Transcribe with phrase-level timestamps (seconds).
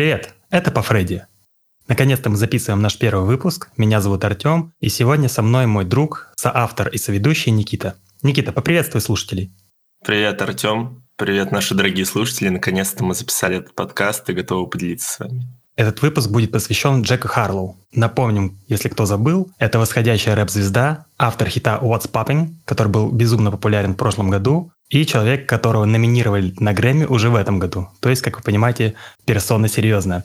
[0.00, 1.26] Привет, это по Фредди.
[1.86, 3.68] Наконец-то мы записываем наш первый выпуск.
[3.76, 7.96] Меня зовут Артем, и сегодня со мной мой друг, соавтор и соведущий Никита.
[8.22, 9.52] Никита, поприветствуй слушателей.
[10.02, 11.04] Привет, Артем.
[11.16, 12.48] Привет, наши дорогие слушатели.
[12.48, 15.59] Наконец-то мы записали этот подкаст и готовы поделиться с вами.
[15.76, 17.76] Этот выпуск будет посвящен Джеку Харлоу.
[17.92, 23.94] Напомним, если кто забыл, это восходящая рэп-звезда, автор хита What's Popping, который был безумно популярен
[23.94, 27.88] в прошлом году, и человек, которого номинировали на Грэмми уже в этом году.
[28.00, 28.94] То есть, как вы понимаете,
[29.24, 30.24] персона серьезная.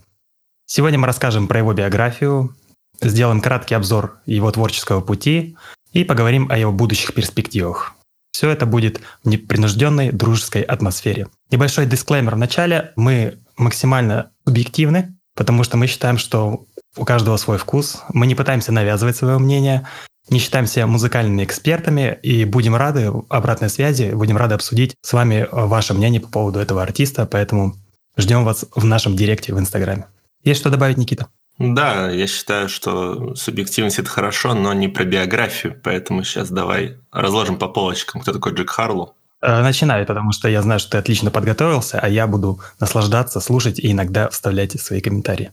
[0.65, 2.55] Сегодня мы расскажем про его биографию,
[3.01, 5.55] сделаем краткий обзор его творческого пути
[5.93, 7.93] и поговорим о его будущих перспективах.
[8.31, 11.27] Все это будет в непринужденной дружеской атмосфере.
[11.51, 12.91] Небольшой дисклеймер в начале.
[12.97, 16.65] Мы максимально субъективны, потому что мы считаем, что
[16.97, 18.01] у каждого свой вкус.
[18.13, 19.87] Мы не пытаемся навязывать свое мнение,
[20.29, 25.47] не считаем себя музыкальными экспертами и будем рады обратной связи, будем рады обсудить с вами
[25.51, 27.75] ваше мнение по поводу этого артиста, поэтому
[28.17, 30.07] ждем вас в нашем директе в Инстаграме.
[30.43, 31.27] Есть что добавить, Никита?
[31.57, 37.57] Да, я считаю, что субъективность это хорошо, но не про биографию, поэтому сейчас давай разложим
[37.57, 39.15] по полочкам, кто такой Джек Харлоу.
[39.45, 43.79] Э, начинай, потому что я знаю, что ты отлично подготовился, а я буду наслаждаться, слушать
[43.79, 45.51] и иногда вставлять свои комментарии.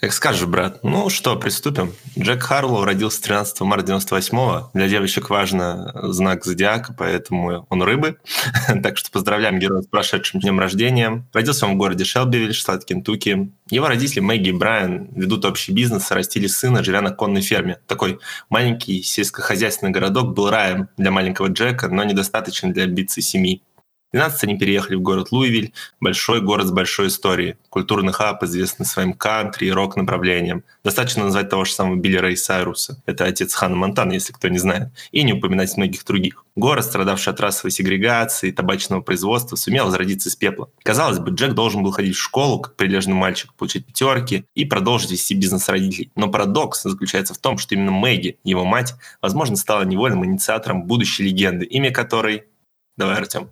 [0.00, 0.84] Как скажешь, брат.
[0.84, 1.92] Ну что, приступим.
[2.16, 4.70] Джек Харлоу родился 13 марта 98-го.
[4.72, 8.16] Для девочек важно знак зодиака, поэтому он рыбы.
[8.82, 11.26] так что поздравляем героя с прошедшим днем рождения.
[11.32, 13.52] Родился он в городе Шелбивиль, штат Кентукки.
[13.70, 17.78] Его родители Мэгги и Брайан ведут общий бизнес, растили сына, живя на конной ферме.
[17.88, 23.62] Такой маленький сельскохозяйственный городок был раем для маленького Джека, но недостаточно для амбиций семьи.
[24.12, 27.56] 12 они переехали в город Луивиль, большой город с большой историей.
[27.68, 30.64] Культурный хаб, известный своим кантри и рок-направлением.
[30.82, 33.02] Достаточно назвать того же самого Билли Рэй Сайруса.
[33.04, 34.88] Это отец Хана Монтана, если кто не знает.
[35.12, 36.44] И не упоминать многих других.
[36.56, 40.70] Город, страдавший от расовой сегрегации, табачного производства, сумел возродиться из пепла.
[40.82, 45.10] Казалось бы, Джек должен был ходить в школу, как прилежный мальчик, получить пятерки и продолжить
[45.10, 46.10] вести бизнес родителей.
[46.16, 51.24] Но парадокс заключается в том, что именно Мэгги, его мать, возможно, стала невольным инициатором будущей
[51.24, 52.44] легенды, имя которой...
[52.96, 53.50] Давай, Артем.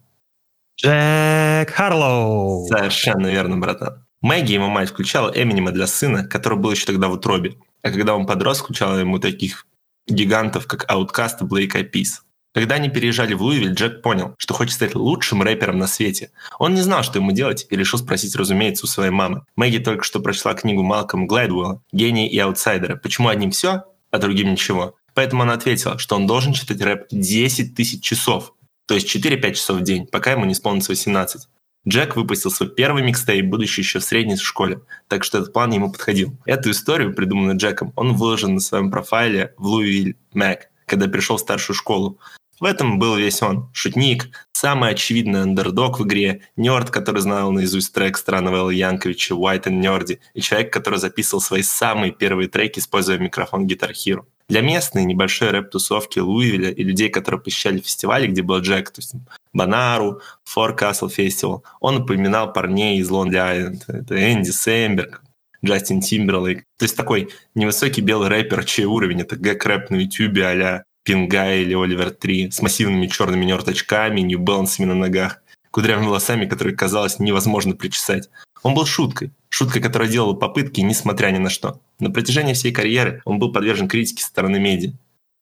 [0.78, 2.66] Джек Харлоу.
[2.66, 4.04] Совершенно верно, братан.
[4.20, 7.56] Мэгги, его мать, включала Эминема для сына, который был еще тогда в утробе.
[7.82, 9.66] А когда он подрос, включала ему таких
[10.06, 12.20] гигантов, как Outkast и Eyed Peas.
[12.52, 16.30] Когда они переезжали в Луивиль, Джек понял, что хочет стать лучшим рэпером на свете.
[16.58, 19.44] Он не знал, что ему делать, и решил спросить, разумеется, у своей мамы.
[19.56, 22.96] Мэгги только что прочла книгу Малкома Глайдуэлла «Гений и аутсайдеры».
[22.96, 24.94] Почему одним все, а другим ничего?
[25.12, 28.52] Поэтому она ответила, что он должен читать рэп 10 тысяч часов,
[28.86, 31.48] то есть 4-5 часов в день, пока ему не исполнится 18.
[31.88, 35.92] Джек выпустил свой первый микстейп, будучи еще в средней школе, так что этот план ему
[35.92, 36.36] подходил.
[36.44, 41.40] Эту историю, придуманную Джеком, он выложил на своем профайле в Луивиль Мэг, когда пришел в
[41.40, 42.18] старшую школу.
[42.58, 43.68] В этом был весь он.
[43.74, 49.64] Шутник, самый очевидный андердог в игре, нерд, который знал наизусть трек странного Элла Янковича «White
[49.64, 54.24] and Nerdy», и человек, который записывал свои самые первые треки, используя микрофон Guitar Hero.
[54.48, 59.14] Для местной небольшой рэп-тусовки Луивиля и людей, которые посещали фестивали, где был Джек, то есть
[59.52, 63.84] Бонару, Forecastle Festival, он упоминал парней из Лонли Айленд.
[63.88, 65.22] Это Энди Сэмберг,
[65.64, 66.64] Джастин Тимберлейк.
[66.78, 71.74] То есть такой невысокий белый рэпер, чей уровень это гэк-рэп на ютубе а-ля Пингай или
[71.74, 75.40] Оливер 3 с массивными черными нерд-очками, нью-балансами на ногах,
[75.70, 78.28] кудрявыми волосами, которые казалось невозможно причесать.
[78.64, 81.80] Он был шуткой, шуткой, которая делала попытки, несмотря ни на что.
[82.00, 84.94] На протяжении всей карьеры он был подвержен критике со стороны медиа.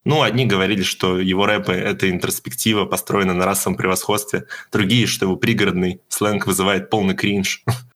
[0.04, 5.36] Ну, одни говорили, что его рэпы— это интроспектива, построена на расовом превосходстве, другие, что его
[5.36, 7.64] пригородный сленг вызывает полный кринж.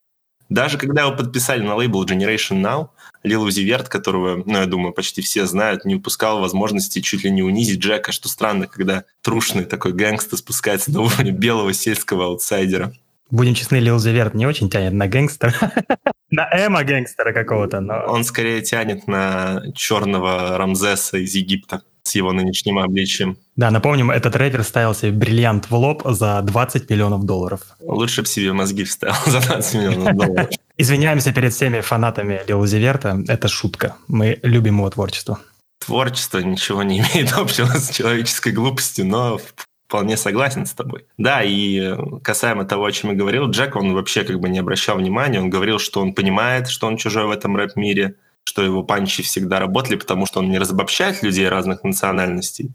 [0.49, 2.89] Даже когда его подписали на лейбл Generation Now,
[3.23, 7.31] Лил Узи Верт, которого, ну, я думаю, почти все знают, не упускал возможности чуть ли
[7.31, 12.93] не унизить Джека, что странно, когда трушный такой гэнгстер спускается до уровня белого сельского аутсайдера.
[13.31, 15.53] Будем честны, Лил Зиверт не очень тянет на гэнгстера.
[16.31, 17.81] на эмо гэнгстера какого-то.
[17.81, 18.05] Но...
[18.07, 23.37] Он скорее тянет на черного Рамзеса из Египта с его нынешним обличием.
[23.57, 27.61] Да, напомним, этот рэпер ставил себе бриллиант в лоб за 20 миллионов долларов.
[27.81, 30.49] Лучше бы себе мозги вставил за 20 миллионов долларов.
[30.77, 33.23] Извиняемся перед всеми фанатами Лил Зиверта.
[33.29, 33.97] Это шутка.
[34.07, 35.39] Мы любим его творчество.
[35.85, 39.41] Творчество ничего не имеет общего с человеческой глупостью, но
[39.89, 41.07] вполне согласен с тобой.
[41.17, 44.99] Да, и касаемо того, о чем я говорил, Джек, он вообще как бы не обращал
[44.99, 48.17] внимания, он говорил, что он понимает, что он чужой в этом рэп-мире,
[48.49, 52.73] что его панчи всегда работали, потому что он не разобщает людей разных национальностей,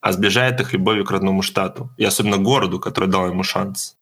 [0.00, 3.96] а сближает их любовью к родному штату, и особенно городу, который дал ему шанс.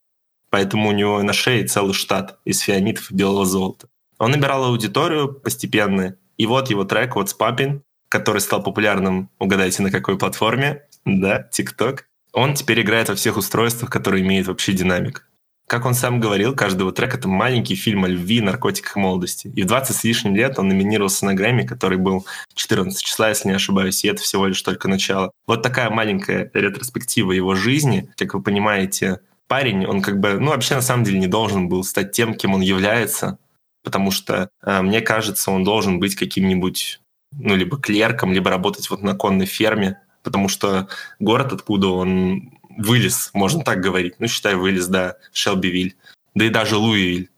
[0.50, 3.88] Поэтому у него на шее целый штат из фианитов и белого золота.
[4.18, 7.80] Он набирал аудиторию постепенно, и вот его трек «What's Poppin'»,
[8.10, 12.00] который стал популярным, угадайте, на какой платформе, да, TikTok,
[12.34, 15.26] он теперь играет во всех устройствах, которые имеют вообще динамик.
[15.68, 19.50] Как он сам говорил, каждый его трек— это маленький фильм о любви, наркотиках молодости.
[19.54, 23.48] И в 20 с лишним лет он номинировался на Грэмми, который был 14 числа, если
[23.48, 25.30] не ошибаюсь, и это всего лишь только начало.
[25.46, 28.10] Вот такая маленькая ретроспектива его жизни.
[28.16, 31.84] Как вы понимаете, парень, он как бы, ну, вообще на самом деле не должен был
[31.84, 33.38] стать тем, кем он является,
[33.82, 37.00] потому что, э, мне кажется, он должен быть каким-нибудь,
[37.32, 40.88] ну, либо клерком, либо работать вот на конной ферме, потому что
[41.18, 45.96] город, откуда он вылез, можно так говорить, ну, считай, вылез, да, Шелбивиль,
[46.34, 47.30] да и даже Луивиль.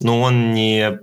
[0.00, 1.00] Но он не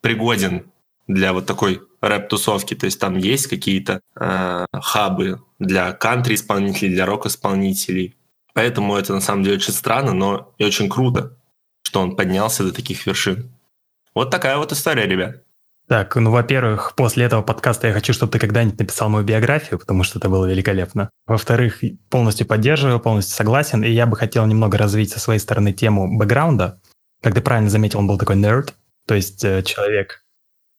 [0.00, 0.70] пригоден
[1.06, 8.16] для вот такой рэп-тусовки, то есть там есть какие-то э, хабы для кантри-исполнителей, для рок-исполнителей.
[8.54, 11.36] Поэтому это на самом деле очень странно, но и очень круто,
[11.82, 13.50] что он поднялся до таких вершин.
[14.14, 15.42] Вот такая вот история, ребят.
[15.88, 20.02] Так, ну, во-первых, после этого подкаста я хочу, чтобы ты когда-нибудь написал мою биографию, потому
[20.02, 21.08] что это было великолепно.
[21.26, 26.18] Во-вторых, полностью поддерживаю, полностью согласен, и я бы хотел немного развить со своей стороны тему
[26.18, 26.78] бэкграунда.
[27.22, 28.74] Как ты правильно заметил, он был такой нерд,
[29.06, 30.26] то есть э, человек,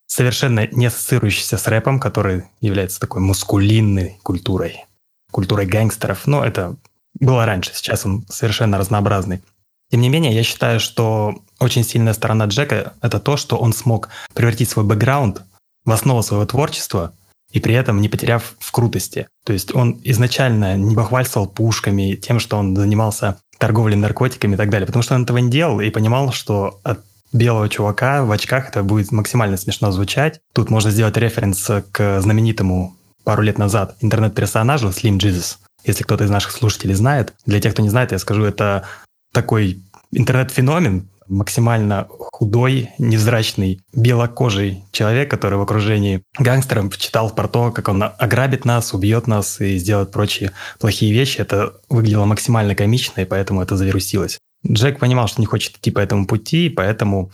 [0.05, 4.85] совершенно не ассоциирующийся с рэпом, который является такой мускулинной культурой,
[5.31, 6.27] культурой гангстеров.
[6.27, 6.75] Но это
[7.19, 9.41] было раньше, сейчас он совершенно разнообразный.
[9.91, 14.09] Тем не менее, я считаю, что очень сильная сторона Джека— это то, что он смог
[14.33, 15.41] превратить свой бэкграунд
[15.85, 17.13] в основу своего творчества
[17.51, 19.27] и при этом не потеряв в крутости.
[19.45, 24.69] То есть он изначально не бахвальствовал пушками, тем, что он занимался торговлей наркотиками и так
[24.69, 26.99] далее, потому что он этого не делал и понимал, что от
[27.33, 30.39] белого чувака в очках это будет максимально смешно звучать.
[30.53, 35.57] Тут можно сделать референс к знаменитому пару лет назад интернет-персонажу Slim Jesus.
[35.83, 37.33] Если кто-то из наших слушателей знает.
[37.45, 38.85] Для тех, кто не знает, я скажу, это
[39.31, 39.81] такой
[40.11, 48.03] интернет-феномен, максимально худой, невзрачный, белокожий человек, который в окружении гангстеров читал про то, как он
[48.03, 51.37] ограбит нас, убьет нас и сделает прочие плохие вещи.
[51.37, 54.39] Это выглядело максимально комично, и поэтому это завирусилось.
[54.67, 57.31] Джек понимал, что не хочет идти по этому пути, поэтому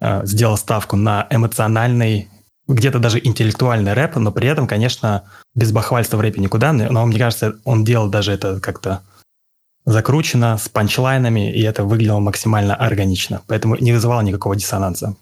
[0.00, 2.28] э, сделал ставку на эмоциональный,
[2.66, 5.24] где-то даже интеллектуальный рэп, но при этом, конечно,
[5.54, 6.72] без бахвальства в рэпе никуда.
[6.72, 9.02] Но мне кажется, он делал даже это как-то
[9.84, 13.42] закручено, с панчлайнами, и это выглядело максимально органично.
[13.46, 15.16] Поэтому не вызывало никакого диссонанса.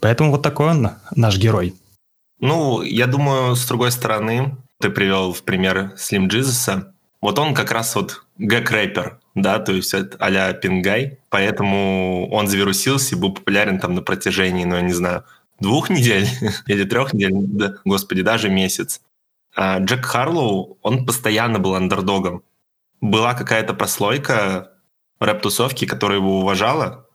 [0.00, 1.74] Поэтому вот такой он наш герой.
[2.40, 6.92] Ну, я думаю, с другой стороны, ты привел в пример Слим Джизуса.
[7.20, 13.18] Вот он как раз вот гэг-рэпер, да, то есть а-ля Пингай, поэтому он завирусился и
[13.18, 15.24] был популярен там на протяжении, ну, я не знаю,
[15.60, 16.26] двух недель
[16.66, 19.00] или трех недель, да, господи, даже месяц.
[19.54, 22.42] А Джек Харлоу, он постоянно был андердогом
[23.02, 24.72] была какая-то прослойка
[25.20, 27.06] рэп-тусовки, которая его уважала,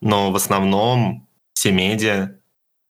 [0.00, 2.38] но в основном все медиа,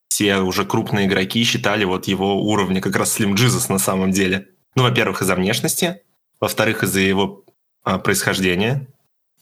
[0.09, 4.49] все уже крупные игроки считали вот его уровня как раз Slim Jesus на самом деле.
[4.77, 6.03] Ну, во-первых, из-за внешности,
[6.39, 7.45] во-вторых, из-за его
[7.83, 8.89] а, происхождения,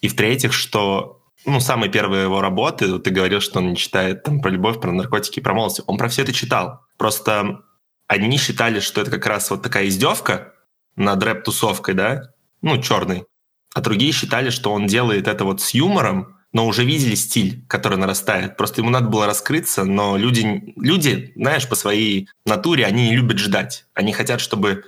[0.01, 4.41] и в-третьих, что ну, самые первые его работы, ты говорил, что он не читает там
[4.41, 5.83] про любовь, про наркотики, про молодость.
[5.87, 6.81] Он про все это читал.
[6.99, 7.63] Просто
[8.07, 10.55] одни считали, что это как раз вот такая издевка
[10.97, 12.33] над рэп-тусовкой, да,
[12.67, 13.25] ну, черный.
[13.75, 17.99] А другие считали, что он делает это вот с юмором, но уже видели стиль, который
[17.99, 18.57] нарастает.
[18.57, 23.39] Просто ему надо было раскрыться, но люди, люди, знаешь, по своей натуре, они не любят
[23.39, 23.87] ждать.
[23.95, 24.85] Они хотят, чтобы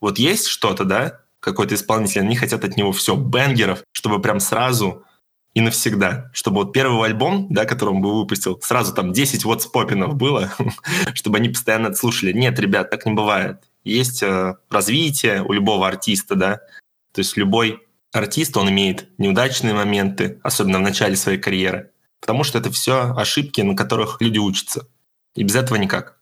[0.00, 5.04] вот есть что-то, да, какой-то исполнитель, они хотят от него все, бенгеров, чтобы прям сразу
[5.54, 6.30] и навсегда.
[6.32, 10.52] Чтобы вот первый альбом, да, который он бы выпустил, сразу там 10 вот спопинов было,
[11.14, 12.32] чтобы они постоянно слушали.
[12.32, 13.62] Нет, ребят, так не бывает.
[13.82, 16.60] Есть э, развитие у любого артиста, да,
[17.16, 17.80] то есть любой
[18.12, 23.62] артист, он имеет неудачные моменты, особенно в начале своей карьеры, потому что это все ошибки,
[23.62, 24.86] на которых люди учатся.
[25.34, 26.18] И без этого никак.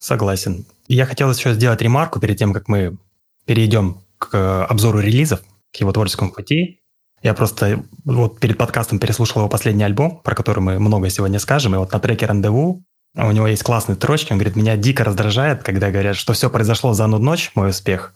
[0.00, 0.66] Согласен.
[0.88, 2.98] Я хотел еще сделать ремарку перед тем, как мы
[3.46, 5.40] перейдем к обзору релизов,
[5.72, 6.80] к его творческому пути.
[7.22, 11.76] Я просто вот перед подкастом переслушал его последний альбом, про который мы много сегодня скажем,
[11.76, 12.82] и вот на треке «Рандеву»
[13.16, 16.92] у него есть классные строчки, он говорит, меня дико раздражает, когда говорят, что все произошло
[16.92, 18.12] за одну ночь, мой успех,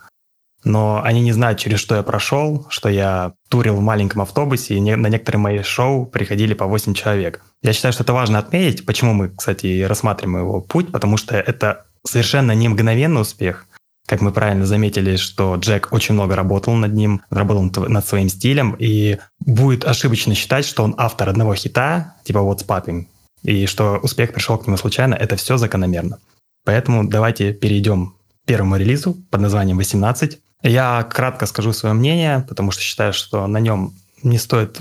[0.64, 4.80] но они не знают, через что я прошел, что я турил в маленьком автобусе, и
[4.80, 7.42] на некоторые мои шоу приходили по 8 человек.
[7.62, 11.86] Я считаю, что это важно отметить, почему мы, кстати, рассматриваем его путь, потому что это
[12.06, 13.66] совершенно не мгновенный успех.
[14.06, 18.74] Как мы правильно заметили, что Джек очень много работал над ним, работал над своим стилем,
[18.78, 23.06] и будет ошибочно считать, что он автор одного хита, типа What's Popping,
[23.42, 26.18] и что успех пришел к нему случайно, это все закономерно.
[26.64, 30.38] Поэтому давайте перейдем к первому релизу под названием «18».
[30.62, 34.78] Я кратко скажу свое мнение, потому что считаю, что на нем не стоит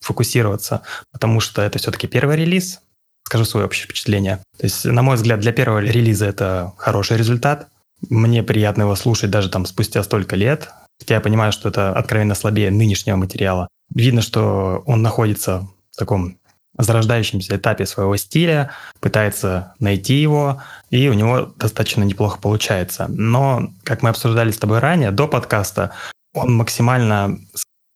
[0.00, 2.80] фокусироваться, потому что это все-таки первый релиз.
[3.26, 4.40] Скажу свое общее впечатление.
[4.58, 7.68] То есть, на мой взгляд, для первого релиза это хороший результат.
[8.10, 10.70] Мне приятно его слушать даже там спустя столько лет.
[11.00, 13.68] Хотя я понимаю, что это откровенно слабее нынешнего материала.
[13.94, 16.38] Видно, что он находится в таком
[16.78, 23.06] зарождающемся этапе своего стиля, пытается найти его, и у него достаточно неплохо получается.
[23.08, 25.92] Но, как мы обсуждали с тобой ранее, до подкаста,
[26.34, 27.38] он максимально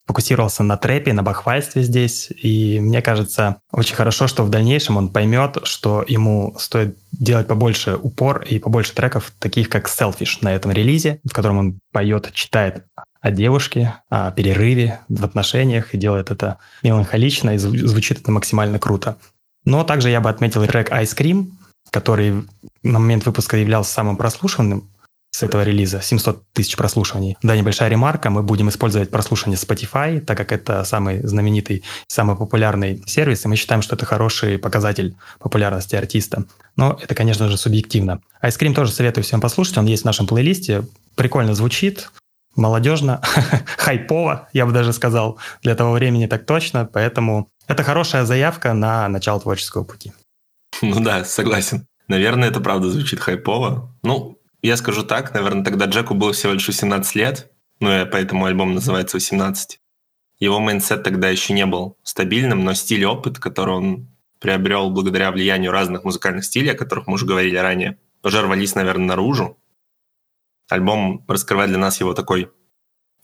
[0.08, 5.10] фокусировался на трэпе, на бахвальстве здесь, и мне кажется, очень хорошо, что в дальнейшем он
[5.10, 10.70] поймет, что ему стоит делать побольше упор и побольше треков, таких как Selfish на этом
[10.70, 12.86] релизе, в котором он поет, читает
[13.20, 19.16] о девушке, о перерыве в отношениях и делает это меланхолично, и звучит это максимально круто.
[19.64, 21.50] Но также я бы отметил трек Ice Cream,
[21.90, 22.44] который
[22.82, 24.88] на момент выпуска являлся самым прослушанным
[25.30, 27.36] с этого релиза, 700 тысяч прослушиваний.
[27.42, 33.02] Да, небольшая ремарка, мы будем использовать прослушивание Spotify, так как это самый знаменитый, самый популярный
[33.06, 36.44] сервис, и мы считаем, что это хороший показатель популярности артиста.
[36.76, 38.20] Но это, конечно же, субъективно.
[38.42, 40.84] Ice Cream тоже советую всем послушать, он есть в нашем плейлисте,
[41.14, 42.10] прикольно звучит,
[42.58, 43.22] молодежно,
[43.78, 49.08] хайпово, я бы даже сказал, для того времени так точно, поэтому это хорошая заявка на
[49.08, 50.12] начало творческого пути.
[50.82, 51.86] Ну да, согласен.
[52.08, 53.94] Наверное, это правда звучит хайпово.
[54.02, 57.50] Ну, я скажу так, наверное, тогда Джеку было всего лишь 18 лет,
[57.80, 59.78] ну и поэтому альбом называется 18.
[60.40, 64.08] Его мейнсет тогда еще не был стабильным, но стиль и опыт, который он
[64.40, 69.08] приобрел благодаря влиянию разных музыкальных стилей, о которых мы уже говорили ранее, уже рвались, наверное,
[69.08, 69.57] наружу.
[70.68, 72.50] Альбом раскрывает для нас его такой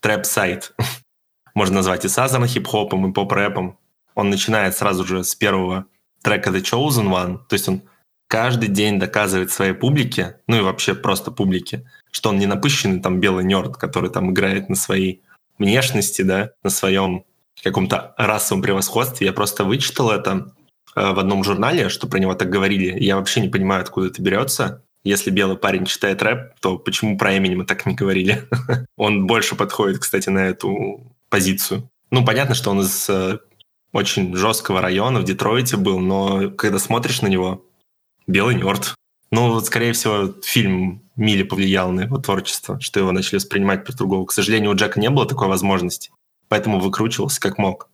[0.01, 0.75] трэп-сайт.
[1.55, 3.79] Можно назвать и сазерно хип-хопом, и поп-рэпом.
[4.15, 5.87] Он начинает сразу же с первого
[6.23, 7.83] трека The Chosen One, то есть он
[8.29, 13.21] каждый день доказывает своей публике, ну и вообще просто публике, что он не напыщенный там
[13.21, 15.23] белый нерд, который там играет на своей
[15.59, 17.25] внешности, да, на своем
[17.63, 19.27] каком-то расовом превосходстве.
[19.27, 20.53] Я просто вычитал это
[20.95, 22.99] э, в одном журнале, что про него так говорили.
[23.03, 24.83] Я вообще не понимаю, откуда это берется.
[25.05, 28.49] Если белый парень читает рэп, то почему про мы так не говорили?
[28.97, 31.89] он больше подходит, кстати, на эту позицию.
[32.11, 33.39] Ну, понятно, что он из э,
[33.93, 37.65] очень жесткого района в Детройте был, но когда смотришь на него,
[38.27, 38.95] Белый нерд.
[39.31, 44.25] Ну, вот, скорее всего, фильм Мили повлиял на его творчество, что его начали воспринимать по-другому.
[44.25, 46.11] К сожалению, у Джека не было такой возможности,
[46.49, 47.91] поэтому выкручивался как мог.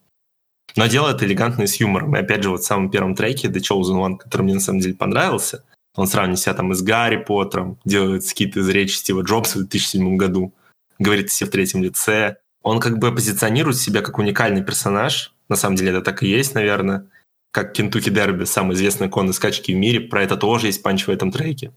[0.76, 2.14] Но делает элегантно и с юмором.
[2.14, 4.80] И опять же, вот в самом первом треке The Chosen One, который мне на самом
[4.80, 5.64] деле понравился,
[6.00, 9.62] он сравнивает себя там и с Гарри Поттером, делает скит из речи Стива Джобса в
[9.62, 10.54] 2007 году,
[10.98, 12.36] говорит себе в третьем лице.
[12.62, 16.54] Он как бы позиционирует себя как уникальный персонаж, на самом деле это так и есть,
[16.54, 17.06] наверное,
[17.50, 21.10] как Кентукки Дерби, самый известный конный скачки в мире, про это тоже есть панч в
[21.10, 21.72] этом треке.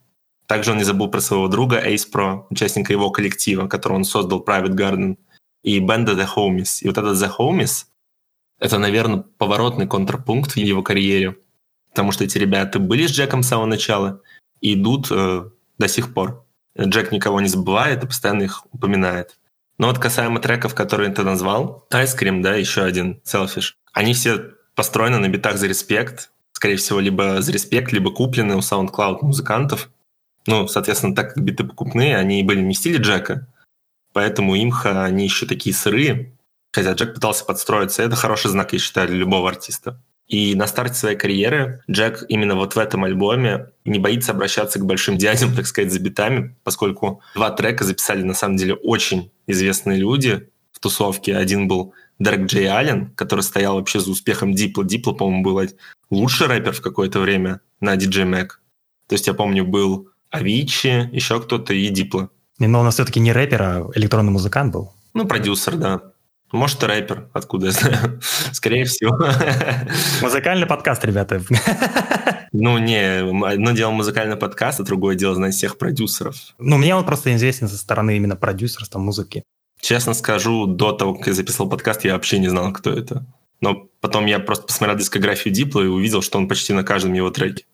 [0.48, 4.44] Также он не забыл про своего друга Ace Pro, участника его коллектива, который он создал
[4.44, 5.18] Private Garden,
[5.64, 6.80] и бенда The Homies.
[6.82, 7.86] И вот этот The Homies—
[8.60, 11.38] это, наверное, поворотный контрпункт в его карьере,
[11.94, 14.22] потому что эти ребята были с Джеком с самого начала
[14.62, 15.44] и идут э,
[15.78, 16.44] до сих пор.
[16.80, 19.38] Джек никого не забывает и постоянно их упоминает.
[19.78, 24.54] Но вот касаемо треков, которые ты назвал, Ice Cream, да, еще один, Selfish, они все
[24.74, 26.32] построена на битах за респект.
[26.52, 29.92] Скорее всего, либо за респект, либо куплены у SoundCloud музыкантов.
[30.48, 33.48] Ну, соответственно, так как биты покупные, они были не в стиле Джека,
[34.14, 36.36] поэтому имха, они еще такие сырые.
[36.72, 40.02] Хотя Джек пытался подстроиться, это хороший знак, я считаю, для любого артиста.
[40.28, 44.86] И на старте своей карьеры Джек именно вот в этом альбоме не боится обращаться к
[44.86, 50.00] большим дядям, так сказать, за битами, поскольку два трека записали на самом деле очень известные
[50.00, 51.36] люди в тусовке.
[51.36, 54.86] Один был Дерек Джей Аллен, который стоял вообще за успехом Дипла.
[54.86, 55.62] Дипла, по-моему, был
[56.10, 58.48] лучший рэпер в какое-то время на DJ Mac.
[59.08, 62.30] То есть я помню, был Авичи, еще кто-то и Дипла.
[62.60, 64.94] Но он все-таки не рэпер, а электронный музыкант был.
[65.14, 66.13] Ну, продюсер, да.
[66.54, 68.22] Может, рэпер, откуда я знаю.
[68.52, 69.18] Скорее всего.
[70.22, 71.42] Музыкальный подкаст, ребята.
[72.56, 76.36] Ну, не, одно дело музыкальный подкаст, а другое дело знать всех продюсеров.
[76.60, 79.42] Ну, мне он просто известен со стороны именно продюсерства музыки.
[79.82, 83.26] Честно скажу, до того, как я записал подкаст, я вообще не знал, кто это.
[83.60, 87.32] Но потом я просто посмотрел дискографию Дипла и увидел, что он почти на каждом его
[87.32, 87.66] треке.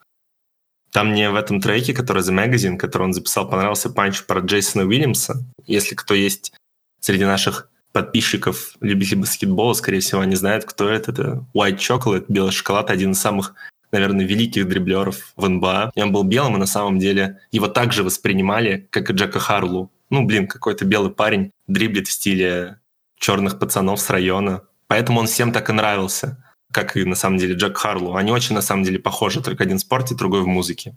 [0.94, 4.86] Там мне в этом треке, который The Magazine, который он записал, понравился панч про Джейсона
[4.86, 5.44] Уильямса.
[5.66, 6.54] Если кто есть
[7.02, 11.12] среди наших подписчиков, любителей баскетбола, скорее всего, они знают, кто это.
[11.12, 13.54] Это White Chocolate, белый шоколад, один из самых,
[13.92, 15.92] наверное, великих дриблеров в НБА.
[15.96, 19.92] И он был белым, и на самом деле его также воспринимали, как и Джека Харлу
[20.10, 22.80] ну, блин, какой-то белый парень дриблит в стиле
[23.18, 24.64] черных пацанов с района.
[24.88, 28.16] Поэтому он всем так и нравился, как и на самом деле Джек Харлоу.
[28.16, 30.96] Они очень на самом деле похожи, только один в спорте, другой в музыке.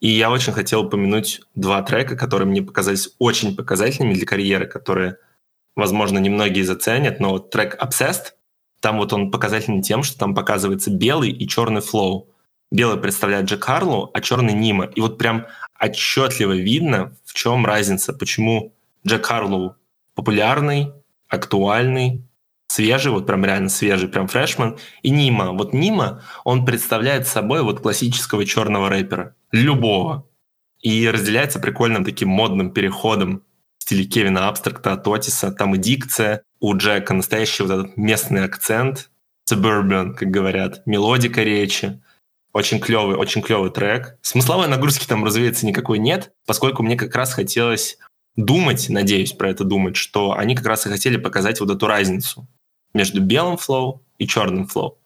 [0.00, 5.16] И я очень хотел упомянуть два трека, которые мне показались очень показательными для карьеры, которые,
[5.78, 8.32] возможно, немногие заценят, но трек Obsessed,
[8.80, 12.28] там вот он показательный тем, что там показывается белый и черный флоу.
[12.70, 14.84] Белый представляет Джек Харлоу, а черный Нима.
[14.84, 15.46] И вот прям
[15.80, 18.74] отчетливо видно, в чем разница, почему
[19.06, 19.76] Джек Харлоу
[20.14, 20.92] популярный,
[21.28, 22.24] актуальный,
[22.66, 25.52] свежий, вот прям реально свежий, прям фрешман, и Нима.
[25.52, 30.28] Вот Нима, он представляет собой вот классического черного рэпера, любого.
[30.80, 33.42] И разделяется прикольным таким модным переходом
[33.88, 35.50] стиле Кевина Абстракта от Отиса.
[35.50, 39.10] Там и дикция у Джека, настоящий вот этот местный акцент,
[39.50, 41.98] suburban, как говорят, мелодика речи.
[42.52, 44.18] Очень клевый, очень клевый трек.
[44.20, 47.98] Смысловой нагрузки там, разумеется, никакой нет, поскольку мне как раз хотелось
[48.36, 52.46] думать, надеюсь про это думать, что они как раз и хотели показать вот эту разницу
[52.92, 54.98] между белым flow и черным flow.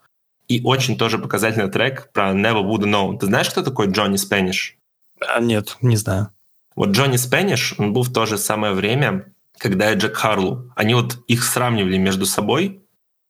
[0.49, 3.17] И очень тоже показательный трек про Never Woulda Known.
[3.17, 4.77] Ты знаешь, кто такой Джонни Спэниш?
[5.21, 6.33] А, нет, не знаю.
[6.75, 10.73] Вот Джонни Спэниш, он был в то же самое время, когда и Джек Харлу.
[10.75, 12.83] Они вот их сравнивали между собой,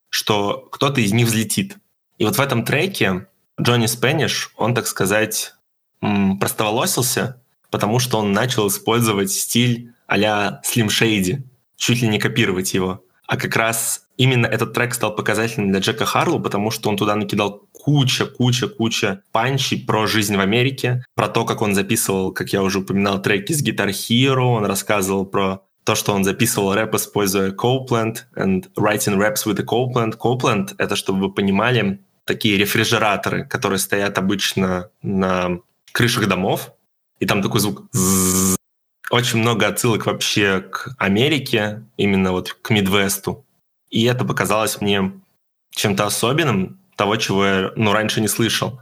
[0.09, 1.77] что кто-то из них взлетит.
[2.19, 3.27] И вот в этом треке
[3.61, 5.55] Джонни Спэниш, он, так сказать,
[6.01, 11.43] простоволосился, потому что он начал использовать стиль а-ля Slim Shady,
[11.77, 13.05] чуть ли не копировать его.
[13.27, 17.17] А как раз именно этот трек стал показательным для Джека Харлу, потому что он туда
[17.17, 22.53] накидал куча, куча, куча панчей про жизнь в Америке, про то, как он записывал, как
[22.53, 26.95] я уже упоминал, треки с Guitar Hero, он рассказывал про то, что он записывал рэп,
[26.95, 30.17] используя Copeland and writing raps with a Copeland.
[30.17, 35.59] Copeland— это, чтобы вы понимали, такие рефрижераторы, которые стоят обычно на
[35.91, 36.73] крышах домов,
[37.19, 37.83] и там такой звук
[39.11, 43.45] очень много отсылок вообще к Америке, именно вот к Мидвесту.
[43.93, 45.13] И это показалось мне
[45.71, 48.81] чем-то особенным, того, чего я ну, раньше не слышал.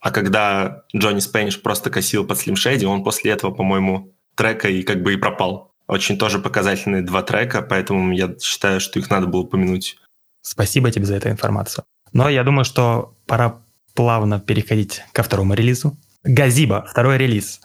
[0.00, 5.02] А когда Джонни Спэниш просто косил под Shady, он после этого, по-моему, трека и как
[5.02, 5.72] бы и пропал.
[5.86, 9.98] Очень тоже показательные два трека, поэтому я считаю, что их надо было упомянуть.
[10.42, 11.84] Спасибо тебе за эту информацию.
[12.12, 13.62] Но я думаю, что пора
[13.94, 15.96] плавно переходить ко второму релизу.
[16.24, 17.60] Газиба, второй релиз.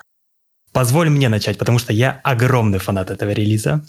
[0.71, 3.83] Позволь мне начать, потому что я огромный фанат этого релиза.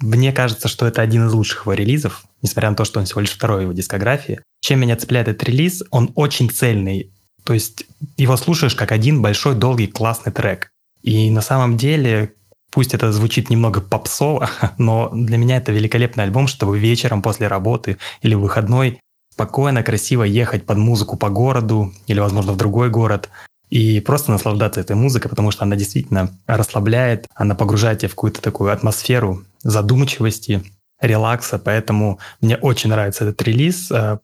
[0.00, 3.20] Мне кажется, что это один из лучших его релизов, несмотря на то, что он всего
[3.20, 4.40] лишь второй его дискографии.
[4.60, 7.12] Чем меня цепляет этот релиз, он очень цельный.
[7.44, 7.84] То есть
[8.16, 10.70] его слушаешь как один большой, долгий, классный трек.
[11.02, 12.34] И на самом деле,
[12.70, 17.98] пусть это звучит немного попсово, но для меня это великолепный альбом, чтобы вечером после работы
[18.22, 19.00] или выходной
[19.32, 23.30] спокойно, красиво ехать под музыку по городу или, возможно, в другой город,
[23.70, 28.42] и просто наслаждаться этой музыкой, потому что она действительно расслабляет, она погружает тебя в какую-то
[28.42, 30.62] такую атмосферу задумчивости,
[31.00, 33.90] релакса, поэтому мне очень нравится этот релиз.
[33.90, 34.18] Э,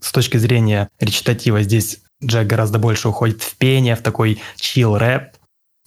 [0.00, 5.34] с точки зрения речитатива здесь Джек гораздо больше уходит в пение, в такой чил рэп.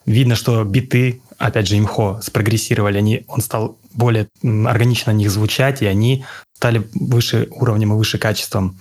[0.06, 5.82] Видно, что биты, опять же, имхо спрогрессировали, они, он стал более органично на них звучать,
[5.82, 8.80] и они стали выше уровнем и выше качеством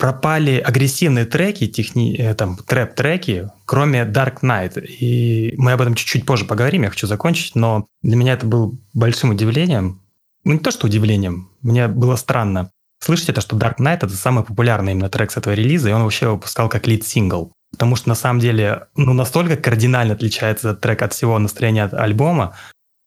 [0.00, 4.80] пропали агрессивные треки, техни, э, там, трэп-треки, кроме Dark Knight.
[4.84, 8.72] И мы об этом чуть-чуть позже поговорим, я хочу закончить, но для меня это было
[8.94, 10.00] большим удивлением.
[10.44, 12.70] Ну, не то, что удивлением, мне было странно.
[12.98, 16.02] Слышать это, что Dark Knight— это самый популярный именно трек с этого релиза, и он
[16.02, 17.52] вообще выпускал как лид-сингл.
[17.70, 21.94] Потому что на самом деле ну, настолько кардинально отличается этот трек от всего настроения от
[21.94, 22.56] альбома,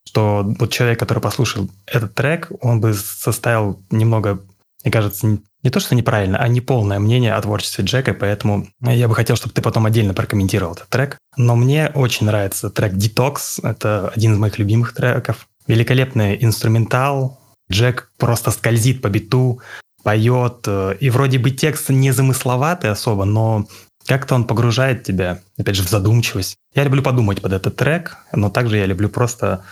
[0.07, 4.39] что вот человек, который послушал этот трек, он бы составил немного,
[4.83, 9.15] мне кажется, не то, что неправильно, а неполное мнение о творчестве Джека, поэтому я бы
[9.15, 11.17] хотел, чтобы ты потом отдельно прокомментировал этот трек.
[11.37, 15.47] Но мне очень нравится трек Detox, это один из моих любимых треков.
[15.67, 17.39] Великолепный инструментал,
[17.71, 19.61] Джек просто скользит по биту,
[20.03, 20.67] поет,
[20.99, 23.65] и вроде бы текст не замысловатый особо, но
[24.05, 26.57] как-то он погружает тебя, опять же, в задумчивость.
[26.75, 29.63] Я люблю подумать под этот трек, но также я люблю просто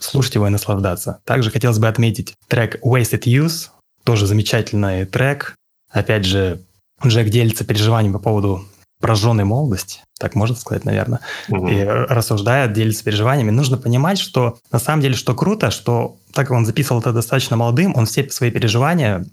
[0.00, 1.20] слушать его и наслаждаться.
[1.24, 3.68] Также хотелось бы отметить трек Wasted Use,
[4.04, 5.54] тоже замечательный трек.
[5.90, 6.62] Опять же,
[7.04, 8.64] Джек делится переживаниями по поводу
[9.00, 11.66] прожженной молодости, так можно сказать, наверное, угу.
[11.66, 13.50] и рассуждает, делится переживаниями.
[13.50, 17.56] Нужно понимать, что на самом деле, что круто, что так как он записывал это достаточно
[17.56, 19.26] молодым, он все свои переживания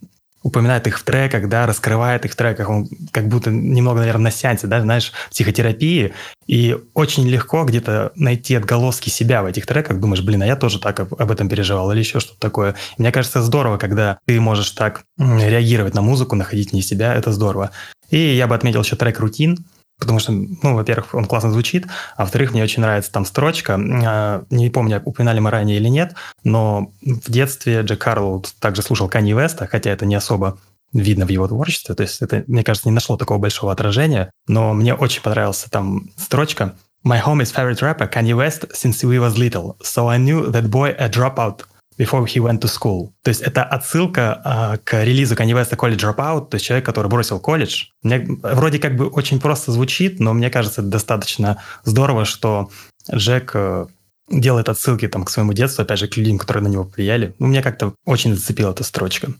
[0.43, 4.31] упоминает их в треках, да, раскрывает их в треках, он как будто немного, наверное, на
[4.31, 6.13] сеансе, да, знаешь, психотерапии,
[6.47, 10.79] и очень легко где-то найти отголоски себя в этих треках, думаешь, блин, а я тоже
[10.79, 12.75] так об, об этом переживал или еще что-то такое.
[12.97, 17.71] Мне кажется, здорово, когда ты можешь так реагировать на музыку, находить не себя, это здорово.
[18.09, 19.57] И я бы отметил еще трек «Рутин»,
[19.99, 21.85] потому что, ну, во-первых, он классно звучит,
[22.15, 23.77] а во-вторых, мне очень нравится там строчка.
[23.77, 29.09] А, не помню, упоминали мы ранее или нет, но в детстве Джек Карлоу также слушал
[29.09, 30.57] Канье Веста, хотя это не особо
[30.93, 34.73] видно в его творчестве, то есть это, мне кажется, не нашло такого большого отражения, но
[34.73, 36.75] мне очень понравилась там строчка.
[37.05, 40.69] «My home is favorite rapper Kanye West since we was little, so I knew that
[40.69, 41.61] boy a dropout
[41.99, 43.11] before he went to school.
[43.23, 47.07] То есть это отсылка а, к релизу Kanye West College Dropout, то есть человек, который
[47.07, 47.87] бросил колледж.
[48.01, 52.69] Мне вроде как бы очень просто звучит, но мне кажется, достаточно здорово, что
[53.13, 53.87] Джек э,
[54.29, 57.35] делает отсылки там, к своему детству, опять же, к людям, которые на него влияли.
[57.39, 59.33] Ну, мне как-то очень зацепила эта строчка.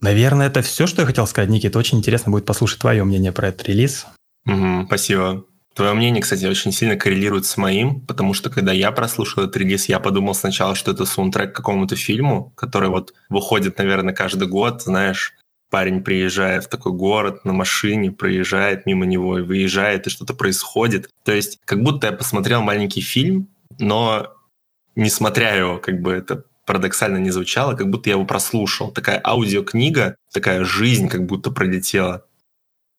[0.00, 1.74] Наверное, это все, что я хотел сказать, Никит.
[1.74, 4.06] Очень интересно будет послушать твое мнение про этот релиз.
[4.46, 5.44] Угу, спасибо.
[5.76, 9.90] Твое мнение, кстати, очень сильно коррелирует с моим, потому что когда я прослушал этот релиз,
[9.90, 14.80] я подумал сначала, что это саундтрек к какому-то фильму, который вот выходит, наверное, каждый год,
[14.80, 15.34] знаешь,
[15.68, 21.10] парень приезжает в такой город на машине, проезжает мимо него и выезжает, и что-то происходит.
[21.24, 24.32] То есть как будто я посмотрел маленький фильм, но
[24.94, 28.92] не смотря его, как бы это парадоксально не звучало, как будто я его прослушал.
[28.92, 32.24] Такая аудиокнига, такая жизнь как будто пролетела.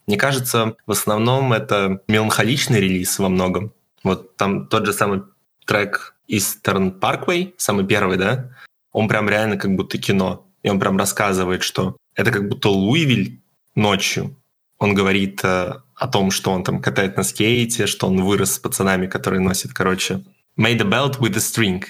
[0.07, 3.73] Мне кажется, в основном это меланхоличный релиз во многом.
[4.03, 5.23] Вот там тот же самый
[5.65, 8.51] трек Eastern Parkway, самый первый, да,
[8.91, 10.47] он прям реально как будто кино.
[10.63, 13.41] И он прям рассказывает, что это как будто Луивиль
[13.75, 14.35] ночью.
[14.79, 18.59] Он говорит э, о том, что он там катает на скейте, что он вырос с
[18.59, 20.23] пацанами, которые носят, короче,
[20.57, 21.83] made a belt with a string.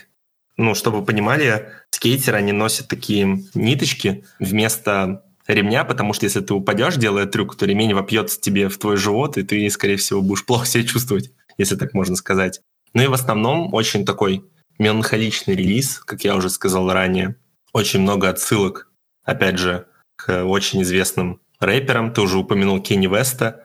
[0.58, 6.54] Ну, чтобы вы понимали, скейтеры, они носят такие ниточки вместо ремня, потому что если ты
[6.54, 10.46] упадешь, делая трюк, то ремень вопьется тебе в твой живот, и ты, скорее всего, будешь
[10.46, 12.62] плохо себя чувствовать, если так можно сказать.
[12.94, 14.46] Ну и в основном очень такой
[14.80, 17.36] меланхоличный релиз, как я уже сказал ранее.
[17.74, 18.92] Очень много отсылок,
[19.24, 22.14] опять же, к очень известным рэперам.
[22.14, 23.64] Ты уже упомянул Кенни Веста.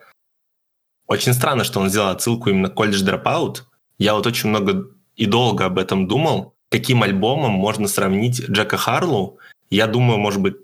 [1.07, 3.63] Очень странно, что он сделал отсылку именно к College Dropout.
[3.97, 9.37] Я вот очень много и долго об этом думал, каким альбомом можно сравнить Джека Харлоу.
[9.69, 10.55] Я думаю, может быть,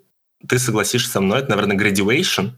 [0.47, 2.51] ты согласишься со мной, это, наверное, Graduation.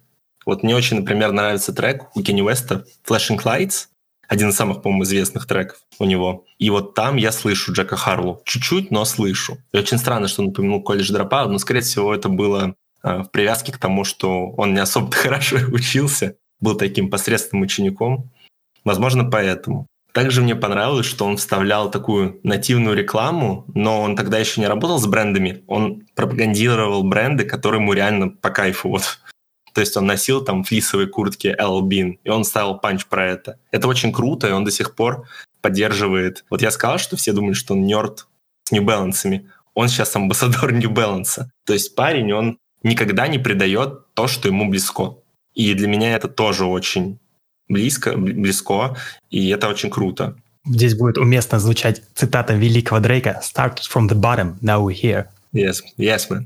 [0.46, 3.88] Вот мне очень, например, нравится трек у Кенни Уэста Flashing Lights,
[4.32, 6.46] один из самых, по-моему, известных треков у него.
[6.58, 8.42] И вот там я слышу Джека Харлоу.
[8.46, 9.58] Чуть-чуть, но слышу.
[9.74, 13.30] И очень странно, что он упомянул колледж Dropout, но, скорее всего, это было э, в
[13.30, 18.32] привязке к тому, что он не особо хорошо учился, был таким посредственным учеником.
[18.86, 19.88] Возможно, поэтому.
[20.14, 25.00] Также мне понравилось, что он вставлял такую нативную рекламу, но он тогда еще не работал
[25.00, 25.64] с брендами.
[25.68, 28.90] Он пропагандировал бренды, которые ему реально по кайфу.
[28.90, 29.20] Вот.
[29.74, 33.58] То есть он носил там флисовые куртки L Bean, и он ставил панч про это.
[33.72, 35.28] Это очень круто, и он до сих пор
[35.62, 36.44] поддерживает.
[36.50, 38.28] Вот я сказал, что все думают, что он нерд
[38.64, 39.46] с New Balance.
[39.74, 41.46] Он сейчас амбассадор New Balance.
[41.66, 45.16] То есть парень, он никогда не предает то, что ему близко.
[45.54, 47.20] И для меня это тоже очень
[47.72, 48.96] близко, близко,
[49.30, 50.36] и это очень круто.
[50.66, 55.26] Здесь будет уместно звучать цитата великого Дрейка «Started from the bottom, now we're here».
[55.54, 56.46] Yes, yes, man.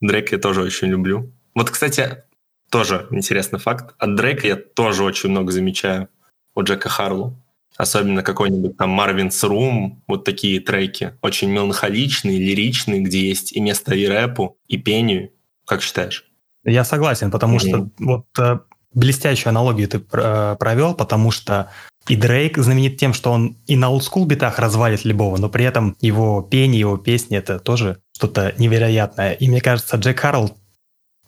[0.00, 1.30] Дрейка я тоже очень люблю.
[1.54, 2.24] Вот, кстати,
[2.70, 3.94] тоже интересный факт.
[3.98, 6.08] От Дрейка я тоже очень много замечаю
[6.54, 7.36] у Джека Харлу.
[7.76, 11.14] Особенно какой-нибудь там Marvin's Room, вот такие треки.
[11.22, 15.30] Очень меланхоличные, лиричные, где есть и место и рэпу, и пению.
[15.66, 16.26] Как считаешь?
[16.64, 17.68] Я согласен, потому mm-hmm.
[17.68, 18.58] что вот э,
[18.94, 21.70] блестящую аналогию ты провел, потому что
[22.08, 25.96] и Дрейк знаменит тем, что он и на олдскул битах развалит любого, но при этом
[26.00, 29.32] его пение, его песни— это тоже что-то невероятное.
[29.34, 30.56] И мне кажется, Джек Харрелл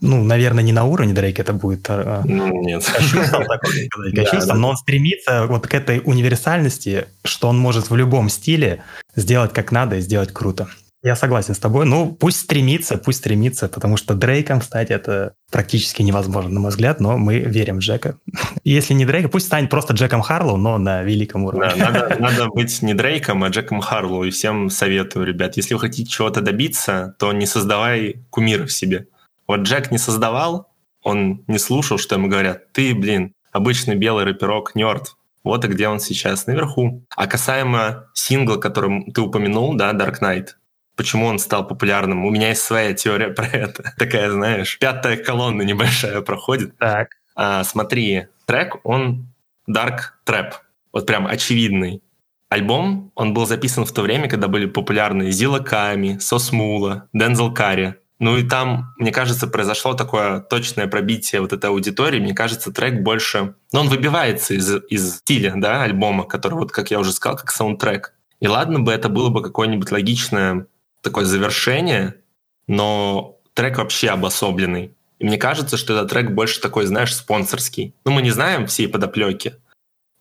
[0.01, 2.85] ну, наверное, не на уровне Дрейка это будет а, ну, нет.
[2.85, 7.97] кощунством, такой сказать, кощунством, но он стремится вот к этой универсальности, что он может в
[7.97, 8.83] любом стиле
[9.17, 10.69] сделать как надо и сделать круто.
[11.05, 11.85] Я согласен с тобой.
[11.85, 16.99] Ну, пусть стремится, пусть стремится, потому что Дрейком стать это практически невозможно, на мой взгляд,
[16.99, 18.17] но мы верим в Джека.
[18.65, 21.71] Если не Дрейка, пусть станет просто Джеком Харлоу, но на великом уровне.
[21.77, 24.25] Да, надо, надо быть не Дрейком, а Джеком Харлоу.
[24.25, 29.07] И всем советую, ребят, если вы хотите чего-то добиться, то не создавай кумиров себе.
[29.47, 32.73] Вот Джек не создавал, он не слушал, что ему говорят.
[32.73, 35.17] Ты, блин, обычный белый рэперок, нерд.
[35.43, 37.05] Вот и где он сейчас, наверху.
[37.15, 40.47] А касаемо сингла, который ты упомянул, да, Dark Knight,
[40.97, 42.25] почему он стал популярным.
[42.25, 43.95] У меня есть своя теория про это.
[43.99, 46.77] Такая, знаешь, пятая колонна небольшая проходит.
[46.79, 47.11] Так.
[47.35, 49.27] А, смотри, трек, он
[49.69, 50.53] Dark Trap.
[50.93, 52.03] Вот прям очевидный.
[52.49, 57.97] Альбом, он был записан в то время, когда были популярны Зила Ками, Сосмула, Дензел Карри.
[58.21, 62.21] Ну и там, мне кажется, произошло такое точное пробитие вот этой аудитории.
[62.21, 63.57] Мне кажется, трек больше...
[63.73, 67.51] Ну, он выбивается из, из стиля, да, альбома, который, вот, как я уже сказал, как
[67.51, 68.15] саундтрек.
[68.39, 70.67] И ладно бы это было бы какое-нибудь логичное
[71.05, 72.17] такое завершение,
[72.67, 74.97] но трек вообще обособленный.
[75.19, 77.95] И мне кажется, что этот трек больше такой, знаешь, спонсорский.
[78.05, 79.55] Ну, мы не знаем всей подоплеки,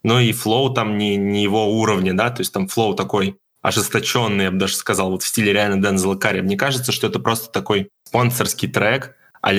[0.02, 4.44] но и flow там не, не его уровня, да, то есть там flow такой ожесточенный,
[4.44, 6.42] я бы даже сказал, вот в стиле реально Дензела Карри.
[6.42, 9.52] Мне кажется, что это просто такой спонсорский трек, а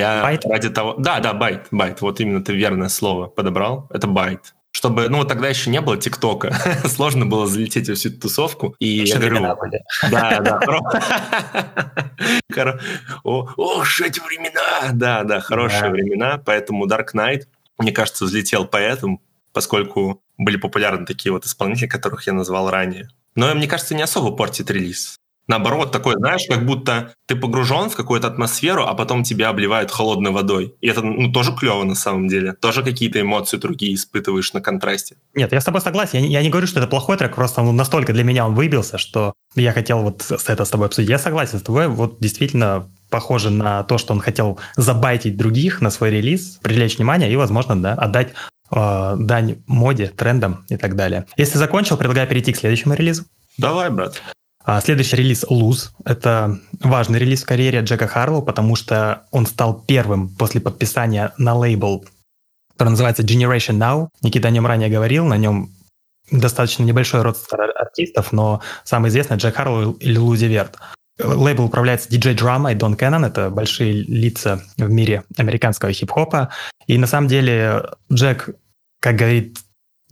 [0.46, 0.96] ради того...
[0.98, 5.48] Да, да, bait, bait, вот именно ты верное слово подобрал, это bait чтобы, ну, тогда
[5.48, 6.54] еще не было ТикТока,
[6.86, 8.76] сложно было залететь во всю эту тусовку.
[8.80, 9.56] И я говорю,
[10.12, 10.60] да, да,
[13.24, 17.44] ох, эти времена, да, да, хорошие времена, поэтому Dark Knight,
[17.78, 19.22] мне кажется, взлетел поэтому,
[19.54, 23.08] поскольку были популярны такие вот исполнители, которых я назвал ранее.
[23.36, 25.16] Но мне кажется, не особо портит релиз.
[25.48, 30.32] Наоборот, такое, знаешь, как будто ты погружен в какую-то атмосферу, а потом тебя обливают холодной
[30.32, 30.76] водой.
[30.82, 32.54] И это ну, тоже клево на самом деле.
[32.54, 35.18] Тоже какие-то эмоции другие испытываешь на контрасте.
[35.36, 36.20] Нет, я с тобой согласен.
[36.20, 38.98] Я, я не говорю, что это плохой трек, просто он настолько для меня он выбился,
[38.98, 41.10] что я хотел вот это с тобой обсудить.
[41.10, 41.88] Я согласен с тобой.
[41.88, 47.32] Вот действительно похоже на то, что он хотел забайтить других на свой релиз, привлечь внимание
[47.32, 48.34] и, возможно, да, отдать
[48.72, 51.26] э, дань моде, трендам и так далее.
[51.38, 53.26] Если закончил, предлагаю перейти к следующему релизу.
[53.58, 54.22] Давай, брат.
[54.66, 55.92] А следующий релиз Lose.
[56.06, 61.54] Это важный релиз в карьере Джека Харлоу, потому что он стал первым после подписания на
[61.54, 62.04] лейбл,
[62.74, 64.10] который называется Generation Now.
[64.22, 65.70] Никита о нем ранее говорил, на нем
[66.32, 67.38] достаточно небольшой род
[67.76, 70.78] артистов, но самый известный Джек Харлоу или Лузи Верт.
[71.24, 76.50] Лейбл управляется DJ Drama и Дон Кеннон, это большие лица в мире американского хип-хопа.
[76.88, 78.50] И на самом деле Джек,
[79.00, 79.60] как говорит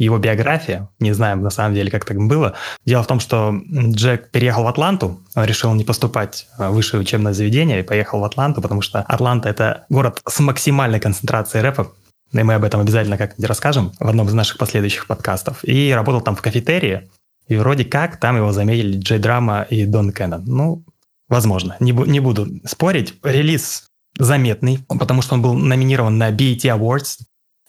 [0.03, 2.53] его биография, не знаем на самом деле, как так было.
[2.85, 7.33] Дело в том, что Джек переехал в Атланту, он решил не поступать в высшее учебное
[7.33, 11.91] заведение и поехал в Атланту, потому что Атланта– это город с максимальной концентрацией рэпа,
[12.31, 15.63] и мы об этом обязательно как-нибудь расскажем в одном из наших последующих подкастов.
[15.63, 17.09] И работал там в кафетерии,
[17.47, 20.43] и вроде как там его заметили Джей Драма и Дон Кеннон.
[20.45, 20.83] Ну,
[21.29, 23.15] возможно, не, бу- не буду спорить.
[23.23, 23.85] Релиз
[24.17, 27.19] заметный, потому что он был номинирован на BET Awards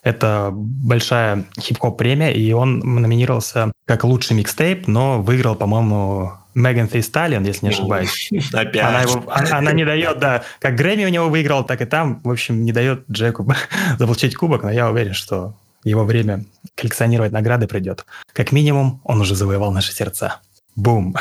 [0.05, 7.01] это большая хип-хоп премия, и он номинировался как лучший микстейп, но выиграл, по-моему, Меган Thee
[7.01, 8.31] Stallion, если не ошибаюсь.
[8.53, 8.83] Опять.
[8.83, 12.21] Она, его, она, она не дает, да, как Грэмми у него выиграл, так и там,
[12.23, 13.51] в общем, не дает Джеку
[13.99, 18.05] заполучить кубок, но я уверен, что его время коллекционировать награды придет.
[18.33, 20.41] Как минимум, он уже завоевал наши сердца.
[20.77, 21.15] Бум.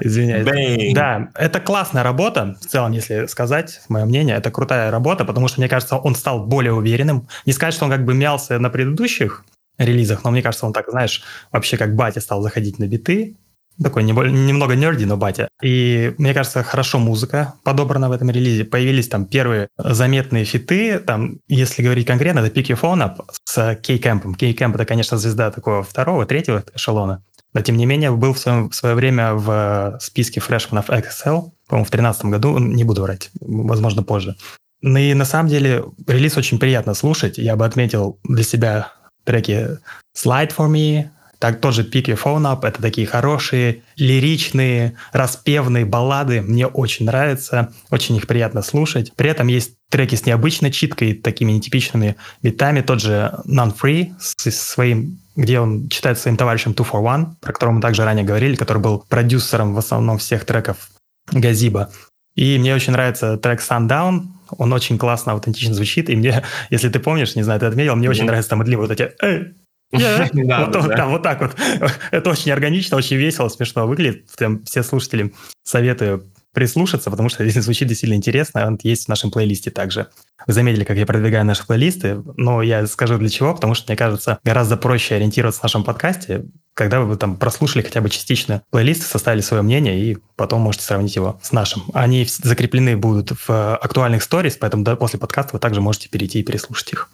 [0.00, 0.94] Извиняюсь.
[0.94, 5.60] Да, это классная работа, в целом, если сказать, мое мнение, это крутая работа, потому что,
[5.60, 7.28] мне кажется, он стал более уверенным.
[7.46, 9.44] Не сказать, что он как бы мялся на предыдущих
[9.78, 13.36] релизах, но мне кажется, он так, знаешь, вообще как батя стал заходить на биты,
[13.82, 15.48] такой немного нерди, но батя.
[15.62, 18.64] И мне кажется, хорошо музыка подобрана в этом релизе.
[18.64, 20.98] Появились там первые заметные фиты.
[20.98, 24.34] Там, если говорить конкретно, это Pick Your Phone Up с Кей-Кэмпом.
[24.34, 27.22] Кей-Кэмп это, конечно, звезда такого второго, третьего эшелона.
[27.54, 31.84] Но, тем не менее, был в, своем, в свое время в списке фрешманов XL, по-моему,
[31.84, 34.36] в 2013 году, не буду врать, возможно, позже.
[34.80, 37.38] Ну и на самом деле релиз очень приятно слушать.
[37.38, 38.92] Я бы отметил для себя
[39.24, 39.78] треки
[40.16, 41.08] Slide For Me,
[41.38, 42.66] так тоже Pick Your Phone Up.
[42.66, 46.42] Это такие хорошие, лиричные, распевные баллады.
[46.42, 47.72] Мне очень нравится.
[47.90, 49.12] Очень их приятно слушать.
[49.14, 52.80] При этом есть треки с необычной читкой, такими нетипичными битами.
[52.80, 57.52] Тот же Non Free с своим где он читает своим товарищем Two for One, про
[57.52, 60.90] которого мы также ранее говорили, который был продюсером в основном всех треков
[61.30, 61.90] Газиба.
[62.34, 66.98] И мне очень нравится трек Sundown, он очень классно, аутентично звучит, и мне, если ты
[66.98, 69.54] помнишь, не знаю, ты отметил, мне очень нравится там вот эти «Эй,
[71.06, 71.56] вот, так вот.
[72.10, 74.26] Это очень органично, очень весело, смешно выглядит.
[74.64, 79.70] все слушатели советую прислушаться, потому что здесь звучит действительно интересно, он есть в нашем плейлисте
[79.70, 80.08] также.
[80.46, 83.96] Вы заметили, как я продвигаю наши плейлисты, но я скажу для чего, потому что, мне
[83.96, 89.02] кажется, гораздо проще ориентироваться в нашем подкасте, когда вы там прослушали хотя бы частично плейлист,
[89.02, 91.82] составили свое мнение, и потом можете сравнить его с нашим.
[91.92, 96.42] Они закреплены будут в актуальных сторис, поэтому да, после подкаста вы также можете перейти и
[96.44, 97.10] переслушать их.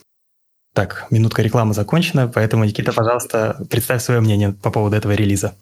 [0.75, 5.55] Так, минутка рекламы закончена, поэтому, Никита, пожалуйста, представь свое мнение по поводу этого релиза.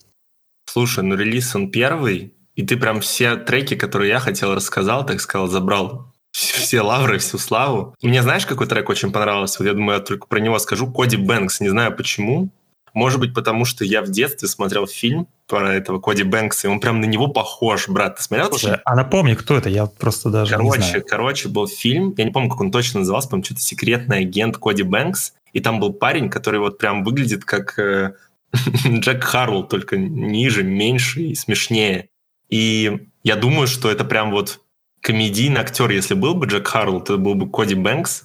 [0.64, 5.20] Слушай, ну релиз он первый, и ты прям все треки, которые я хотел, рассказал, так
[5.20, 7.94] сказал, забрал все лавры, всю славу.
[8.02, 9.58] Мне знаешь, какой трек очень понравился?
[9.58, 10.90] Вот я думаю, я только про него скажу.
[10.90, 11.60] Коди Бэнкс.
[11.60, 12.48] Не знаю почему.
[12.94, 16.80] Может быть, потому что я в детстве смотрел фильм про этого Коди Бэнкса, и он
[16.80, 18.16] прям на него похож, брат.
[18.16, 18.48] Ты смотрел?
[18.50, 19.68] Слушай, а напомни, кто это?
[19.68, 21.04] Я просто даже короче, не знаю.
[21.06, 24.82] Короче, был фильм, я не помню, как он точно назывался, по-моему, что-то «Секретный агент Коди
[24.82, 28.14] Бэнкс», и там был парень, который вот прям выглядит как э,
[28.86, 32.08] Джек Харвелл, только ниже, меньше и смешнее.
[32.48, 34.60] И я думаю, что это прям вот
[35.00, 38.24] комедийный актер, если был бы Джек Харвелл, то был бы Коди Бэнкс.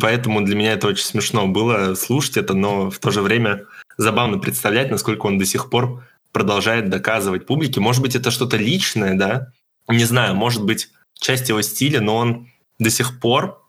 [0.00, 4.38] Поэтому для меня это очень смешно было слушать это, но в то же время забавно
[4.38, 7.80] представлять, насколько он до сих пор продолжает доказывать публике.
[7.80, 9.52] Может быть, это что-то личное, да?
[9.88, 13.62] Не знаю, может быть, часть его стиля, но он до сих пор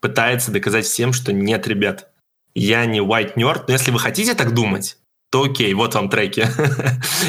[0.00, 2.10] пытается доказать всем, что нет, ребят,
[2.54, 4.98] я не white nerd, но если вы хотите так думать,
[5.30, 6.46] то окей, вот вам треки.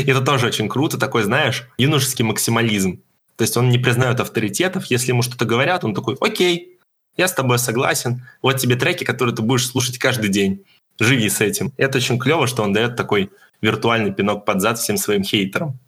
[0.10, 3.02] это тоже очень круто, такой, знаешь, юношеский максимализм.
[3.36, 6.78] То есть он не признает авторитетов, если ему что-то говорят, он такой, окей,
[7.16, 10.66] я с тобой согласен, вот тебе треки, которые ты будешь слушать каждый день
[11.00, 11.74] живи с этим.
[11.78, 13.32] Это очень клево, что он дает такой
[13.62, 15.80] виртуальный пинок под зад всем своим хейтерам.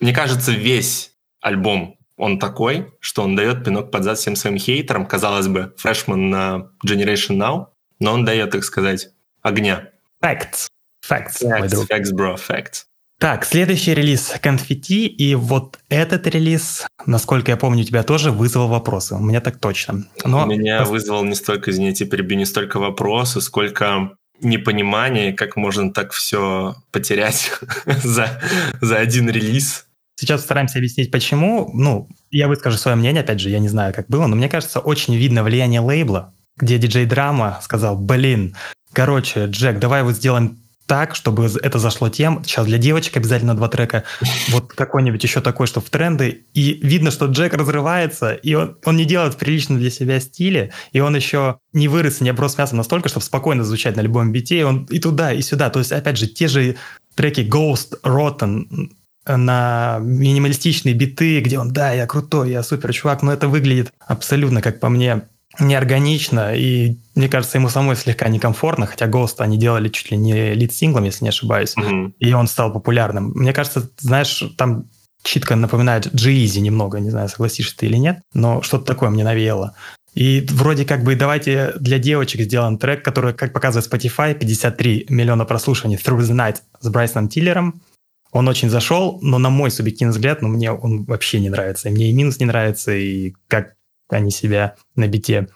[0.00, 5.06] Мне кажется, весь альбом он такой, что он дает пинок под зад всем своим хейтерам.
[5.06, 7.66] Казалось бы, фрешман на Generation Now,
[8.00, 9.10] но он дает, так сказать,
[9.42, 9.90] огня.
[10.22, 10.68] Facts.
[11.08, 12.86] Facts, facts, facts bro, facts.
[13.18, 18.68] Так, следующий релиз конфетти, и вот этот релиз, насколько я помню, у тебя тоже вызвал
[18.68, 19.14] вопросы.
[19.14, 20.04] У меня так точно.
[20.24, 20.44] Но...
[20.44, 26.76] Меня вызвал не столько, извините, перебью, не столько вопросы, сколько непонимание, как можно так все
[26.90, 27.52] потерять
[27.86, 28.40] за,
[28.80, 29.86] за один релиз.
[30.18, 31.70] Сейчас стараемся объяснить, почему.
[31.74, 34.80] Ну, я выскажу свое мнение, опять же, я не знаю, как было, но мне кажется,
[34.80, 38.56] очень видно влияние лейбла, где диджей Драма сказал, блин,
[38.92, 42.42] короче, Джек, давай вот сделаем так, чтобы это зашло тем.
[42.44, 44.04] Сейчас для девочек обязательно два трека.
[44.50, 46.44] Вот какой-нибудь еще такой, что в тренды.
[46.54, 50.72] И видно, что Джек разрывается, и он, он не делает в приличном для себя стиле,
[50.92, 54.60] и он еще не вырос, не оброс мясом настолько, чтобы спокойно звучать на любом бите.
[54.60, 55.70] И он и туда, и сюда.
[55.70, 56.76] То есть, опять же, те же
[57.14, 58.90] треки Ghost, Rotten,
[59.26, 64.62] на минималистичные биты, где он, да, я крутой, я супер чувак, но это выглядит абсолютно,
[64.62, 65.22] как по мне,
[65.60, 70.54] неорганично, и мне кажется, ему самой слегка некомфортно, хотя Ghost они делали чуть ли не
[70.54, 72.12] лид-синглом, если не ошибаюсь, mm-hmm.
[72.18, 73.32] и он стал популярным.
[73.34, 74.86] Мне кажется, знаешь, там
[75.22, 79.74] читка напоминает g немного, не знаю, согласишься ты или нет, но что-то такое мне навеяло.
[80.14, 85.44] И вроде как бы давайте для девочек сделаем трек, который, как показывает Spotify, 53 миллиона
[85.44, 87.82] прослушиваний Through the Night с Брайсоном Тиллером.
[88.32, 91.88] Он очень зашел, но на мой субъективный взгляд, ну, мне он вообще не нравится.
[91.88, 93.75] И мне и минус не нравится, и как
[94.08, 95.48] они себя на бите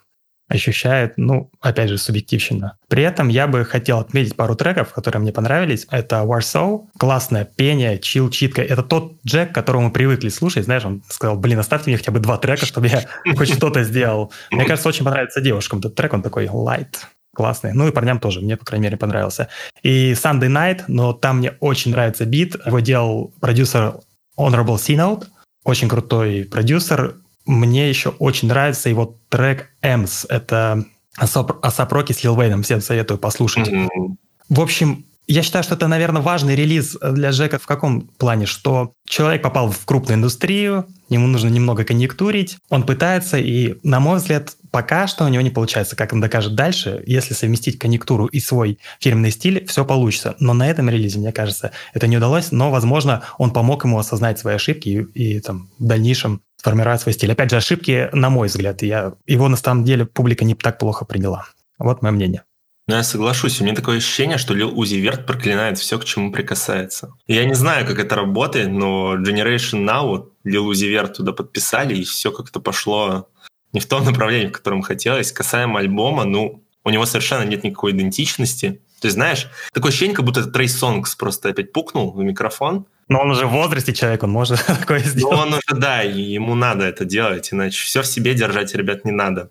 [0.50, 2.76] ощущают, ну, опять же, субъективщина.
[2.88, 5.86] При этом я бы хотел отметить пару треков, которые мне понравились.
[5.90, 8.60] Это Warsaw, классное пение, чил, читка.
[8.60, 10.64] Это тот Джек, которого мы привыкли слушать.
[10.64, 14.32] Знаешь, он сказал, блин, оставьте мне хотя бы два трека, чтобы я хоть что-то сделал.
[14.50, 16.12] Мне кажется, очень понравится девушкам этот трек.
[16.14, 16.96] Он такой light,
[17.32, 17.72] классный.
[17.72, 19.48] Ну и парням тоже, мне, по крайней мере, понравился.
[19.84, 22.56] И Sunday Night, но там мне очень нравится бит.
[22.66, 23.94] Его делал продюсер
[24.36, 25.26] Honorable C-Note.
[25.62, 27.14] Очень крутой продюсер.
[27.46, 30.26] Мне еще очень нравится его трек «Эмс».
[30.28, 30.84] Это
[31.16, 32.62] Асап Роки с Лил Вейном.
[32.62, 33.68] Всем советую послушать.
[33.68, 34.16] Mm-hmm.
[34.48, 38.94] В общем, я считаю, что это, наверное, важный релиз для Джека в каком плане, что
[39.08, 44.56] человек попал в крупную индустрию, ему нужно немного конъюнктурить, он пытается, и, на мой взгляд,
[44.72, 45.94] пока что у него не получается.
[45.94, 50.34] Как он докажет дальше, если совместить конъюнктуру и свой фирменный стиль, все получится.
[50.40, 54.38] Но на этом релизе, мне кажется, это не удалось, но, возможно, он помог ему осознать
[54.40, 57.32] свои ошибки и, и там, в дальнейшем сформировать свой стиль.
[57.32, 61.06] Опять же, ошибки, на мой взгляд, я, его на самом деле публика не так плохо
[61.06, 61.46] приняла.
[61.78, 62.42] Вот мое мнение.
[62.86, 63.60] Ну, я соглашусь.
[63.60, 67.14] У меня такое ощущение, что Лил Узи Верт проклинает все, к чему прикасается.
[67.26, 72.04] Я не знаю, как это работает, но Generation Now, Лил Узи Верт туда подписали, и
[72.04, 73.30] все как-то пошло
[73.72, 75.32] не в том направлении, в котором хотелось.
[75.32, 78.82] Касаемо альбома, ну, у него совершенно нет никакой идентичности.
[79.00, 82.84] То есть, знаешь, такое ощущение, как будто Трей Сонгс просто опять пукнул в микрофон.
[83.10, 85.34] Но он уже в возрасте человек, он может такое сделать.
[85.34, 89.10] Ну, он уже, да, ему надо это делать, иначе все в себе держать, ребят, не
[89.10, 89.50] надо.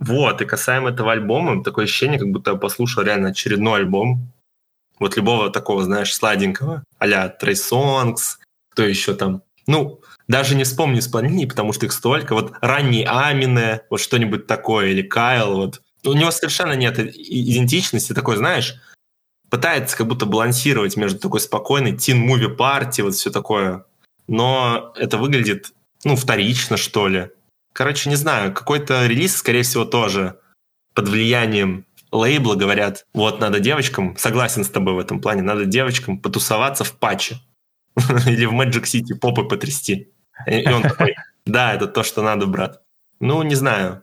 [0.00, 4.32] Вот, и касаемо этого альбома, такое ощущение, как будто я послушал реально очередной альбом.
[4.98, 8.40] Вот любого такого, знаешь, сладенького, а-ля Трей Сонгс,
[8.70, 9.42] кто еще там.
[9.68, 12.34] Ну, даже не вспомню исполнений, потому что их столько.
[12.34, 15.80] Вот ранний Амине, вот что-нибудь такое, или Кайл, вот.
[16.04, 18.74] У него совершенно нет идентичности, такой, знаешь,
[19.56, 23.86] пытается как будто балансировать между такой спокойной тин-муви парти, вот все такое.
[24.28, 25.72] Но это выглядит,
[26.04, 27.30] ну, вторично, что ли.
[27.72, 30.38] Короче, не знаю, какой-то релиз, скорее всего, тоже
[30.92, 36.18] под влиянием лейбла говорят, вот надо девочкам, согласен с тобой в этом плане, надо девочкам
[36.18, 37.40] потусоваться в патче.
[38.26, 40.12] Или в Magic City попы потрясти.
[40.46, 41.16] И он такой,
[41.46, 42.82] да, это то, что надо, брат.
[43.20, 44.02] Ну, не знаю.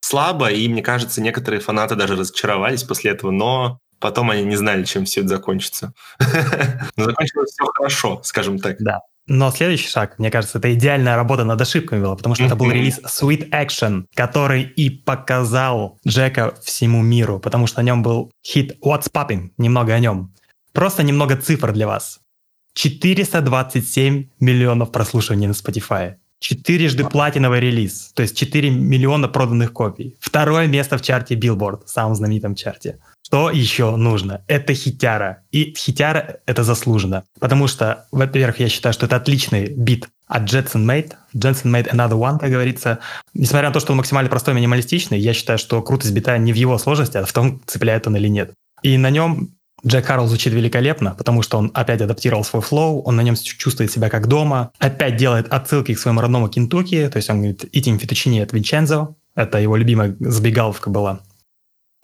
[0.00, 4.84] Слабо, и мне кажется, некоторые фанаты даже разочаровались после этого, но потом они не знали,
[4.84, 5.92] чем все это закончится.
[6.96, 8.76] Но закончилось все хорошо, скажем так.
[8.78, 9.00] Да.
[9.26, 12.70] Но следующий шаг, мне кажется, это идеальная работа над ошибками была, потому что это был
[12.70, 18.78] релиз Sweet Action, который и показал Джека всему миру, потому что на нем был хит
[18.80, 20.32] What's Popping, немного о нем.
[20.72, 22.20] Просто немного цифр для вас.
[22.74, 26.14] 427 миллионов прослушиваний на Spotify.
[26.38, 30.16] Четырежды платиновый релиз, то есть 4 миллиона проданных копий.
[30.20, 32.98] Второе место в чарте Billboard, самом знаменитом чарте.
[33.26, 34.44] Что еще нужно?
[34.46, 35.42] Это хитяра.
[35.50, 37.24] И хитяра это заслуженно.
[37.40, 41.14] Потому что, во-первых, я считаю, что это отличный бит от Jetson Made.
[41.34, 43.00] Jetson Made Another One, как говорится.
[43.34, 46.56] Несмотря на то, что он максимально простой минималистичный, я считаю, что крутость бита не в
[46.56, 48.52] его сложности, а в том, цепляет он или нет.
[48.82, 53.16] И на нем Джек Харрелл звучит великолепно, потому что он опять адаптировал свой флоу, он
[53.16, 57.28] на нем чувствует себя как дома, опять делает отсылки к своему родному Кентукки, то есть
[57.28, 61.20] он говорит «Eating fettuccine от Винчензо», это его любимая забегаловка была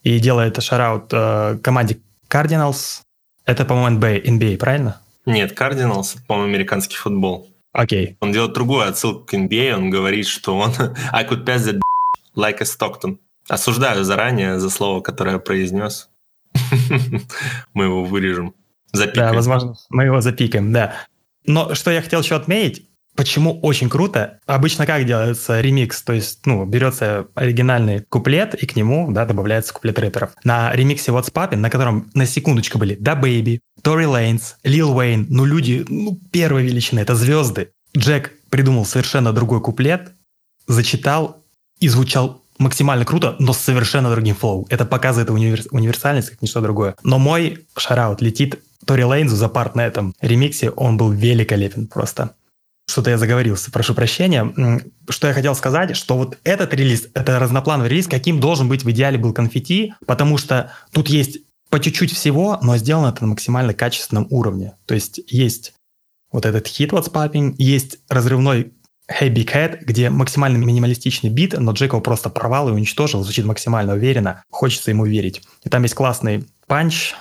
[0.03, 3.03] и делает шараут э, команде Cardinals.
[3.45, 5.01] Это, по-моему, NBA, NBA, правильно?
[5.27, 7.49] Нет, Cardinals, по-моему, американский футбол.
[7.73, 8.07] Окей.
[8.07, 8.17] Okay.
[8.21, 10.73] Он делает другую отсылку к NBA, он говорит, что он
[11.13, 11.81] I could pass that
[12.37, 13.19] like a Stockton.
[13.49, 16.09] Осуждаю заранее за слово, которое я произнес.
[17.75, 18.55] Мы его вырежем.
[18.93, 19.29] Запикаем.
[19.29, 20.95] Да, возможно, мы его запикаем, да.
[21.47, 24.41] Но что я хотел еще отметить, Почему очень круто?
[24.47, 26.03] Обычно как делается ремикс?
[26.03, 30.31] То есть, ну, берется оригинальный куплет, и к нему, да, добавляется куплет рэперов.
[30.45, 35.27] На ремиксе What's Poppin', на котором на секундочку были Да Baby, Тори Лейнс, Лил Уэйн,
[35.29, 37.73] ну, люди, ну, первой величины, это звезды.
[37.95, 40.13] Джек придумал совершенно другой куплет,
[40.67, 41.45] зачитал
[41.81, 44.67] и звучал максимально круто, но с совершенно другим флоу.
[44.71, 46.95] Это показывает универс- универсальность, как ничто другое.
[47.03, 52.35] Но мой шараут летит Тори Лейнзу за парт на этом ремиксе, он был великолепен просто.
[52.89, 54.83] Что-то я заговорился, прошу прощения.
[55.09, 58.91] Что я хотел сказать, что вот этот релиз, это разноплановый релиз, каким должен быть в
[58.91, 61.39] идеале был конфетти, потому что тут есть
[61.71, 64.75] по чуть-чуть всего, но сделано это на максимально качественном уровне.
[64.87, 65.75] То есть есть
[66.31, 68.73] вот этот хит What's Poppin, есть разрывной
[69.21, 73.95] Big Head, где максимально минималистичный бит, но Джек его просто порвал и уничтожил, звучит максимально
[73.95, 75.43] уверенно, хочется ему верить.
[75.65, 77.15] И там есть классный панч,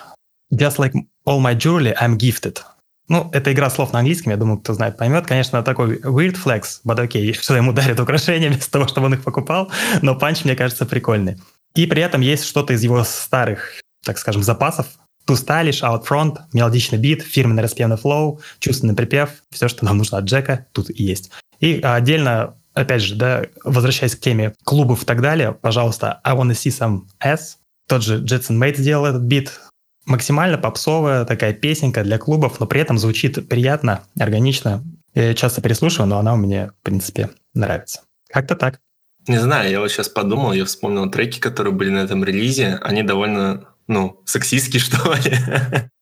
[0.53, 0.93] Just like
[1.25, 2.59] all my jewelry, I'm gifted.
[3.07, 5.25] Ну, это игра слов на английском, я думаю, кто знает, поймет.
[5.25, 9.23] Конечно, такой weird flex, but okay, что ему дарят украшения вместо того, чтобы он их
[9.23, 9.71] покупал,
[10.01, 11.37] но панч, мне кажется, прикольный.
[11.73, 14.87] И при этом есть что-то из его старых, так скажем, запасов.
[15.27, 20.17] Too stylish, out front, мелодичный бит, фирменный распевный флоу, чувственный припев, все, что нам нужно
[20.17, 21.31] от Джека, тут и есть.
[21.61, 26.51] И отдельно, опять же, да, возвращаясь к теме клубов и так далее, пожалуйста, I wanna
[26.51, 27.59] see some S.
[27.87, 29.59] Тот же Jetson Mate сделал этот бит,
[30.05, 34.83] максимально попсовая такая песенка для клубов, но при этом звучит приятно, органично.
[35.13, 38.01] Я часто переслушиваю, но она у меня, в принципе, нравится.
[38.29, 38.79] Как-то так.
[39.27, 42.79] Не знаю, я вот сейчас подумал, я вспомнил треки, которые были на этом релизе.
[42.81, 45.37] Они довольно, ну, сексистские, что ли.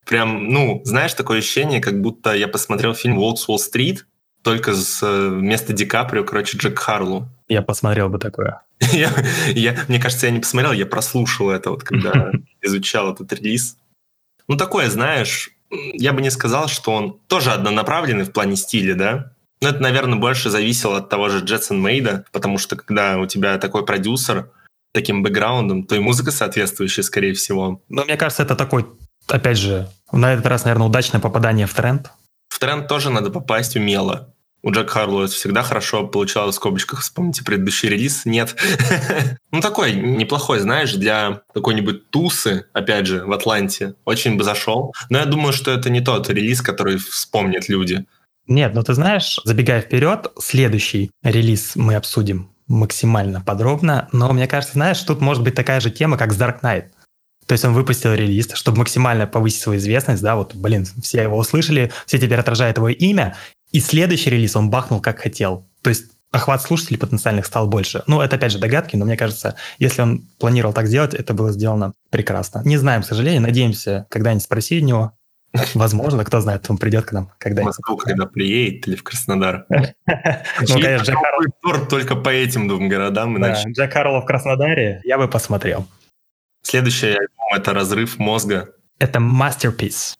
[0.05, 4.05] Прям, ну, знаешь, такое ощущение, как будто я посмотрел фильм «Волк с Уолл-стрит»,
[4.41, 7.27] только с, вместо Ди Каприо, короче, Джек Харлу.
[7.47, 8.61] Я посмотрел бы такое.
[8.91, 9.11] я,
[9.47, 12.31] я, мне кажется, я не посмотрел, я прослушал это, вот когда
[12.61, 13.77] изучал этот релиз.
[14.47, 19.33] Ну, такое, знаешь, я бы не сказал, что он тоже однонаправленный в плане стиля, да?
[19.61, 23.57] Но это, наверное, больше зависело от того же Джетсон Мейда, потому что когда у тебя
[23.57, 24.49] такой продюсер
[24.93, 27.81] таким бэкграундом, то и музыка соответствующая, скорее всего.
[27.89, 28.85] Но мне кажется, это такой,
[29.27, 32.11] опять же, на этот раз, наверное, удачное попадание в тренд.
[32.59, 34.33] В тренд тоже надо попасть умело.
[34.63, 36.99] У Джек Харлоу всегда хорошо получалось в скобочках.
[36.99, 38.25] Вспомните предыдущий релиз?
[38.25, 38.53] Нет.
[39.53, 43.93] ну, такой неплохой, знаешь, для какой-нибудь тусы, опять же, в Атланте.
[44.03, 44.93] Очень бы зашел.
[45.09, 48.03] Но я думаю, что это не тот релиз, который вспомнят люди.
[48.45, 54.73] Нет, ну ты знаешь, забегая вперед, следующий релиз мы обсудим максимально подробно, но мне кажется,
[54.73, 56.87] знаешь, тут может быть такая же тема, как с Dark Knight.
[57.49, 61.35] То есть он выпустил релиз, чтобы максимально повысить свою известность, да, вот, блин, все его
[61.35, 63.35] услышали, все теперь отражают его имя,
[63.71, 65.67] и следующий релиз он бахнул как хотел.
[65.81, 68.03] То есть охват слушателей потенциальных стал больше.
[68.05, 71.51] Ну, это опять же догадки, но мне кажется, если он планировал так сделать, это было
[71.51, 72.61] сделано прекрасно.
[72.65, 75.13] Не знаем, к сожалению, надеемся когда-нибудь спросить у него.
[75.73, 77.79] Возможно, кто знает, он придет к нам когда-нибудь.
[77.79, 79.65] Москву, когда приедет, или в Краснодар.
[80.61, 83.43] Ну, конечно, Джек только по этим двум городам.
[83.43, 85.87] Джек Харлов в Краснодаре я бы посмотрел.
[86.61, 88.73] Следующий альбом— это «Разрыв мозга».
[88.99, 90.15] Это masterpiece.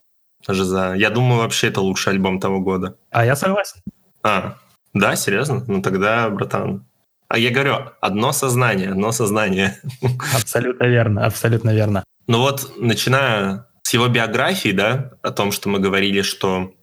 [0.47, 0.93] Жиза.
[0.95, 2.97] Я думаю, вообще это лучший альбом того года.
[3.11, 3.81] А я согласен.
[4.23, 4.57] А,
[4.93, 5.63] да, серьезно?
[5.67, 6.85] Ну тогда, братан.
[7.27, 9.79] А я говорю, одно сознание, одно сознание.
[10.33, 12.03] Абсолютно верно, абсолютно верно.
[12.25, 16.73] Ну вот, начиная с его биографии, да, о том, что мы говорили, что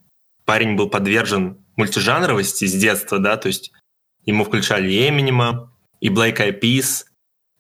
[0.45, 3.73] парень был подвержен мультижанровости с детства, да, то есть
[4.25, 7.05] ему включали и Эминема, и Black Eyed Peas,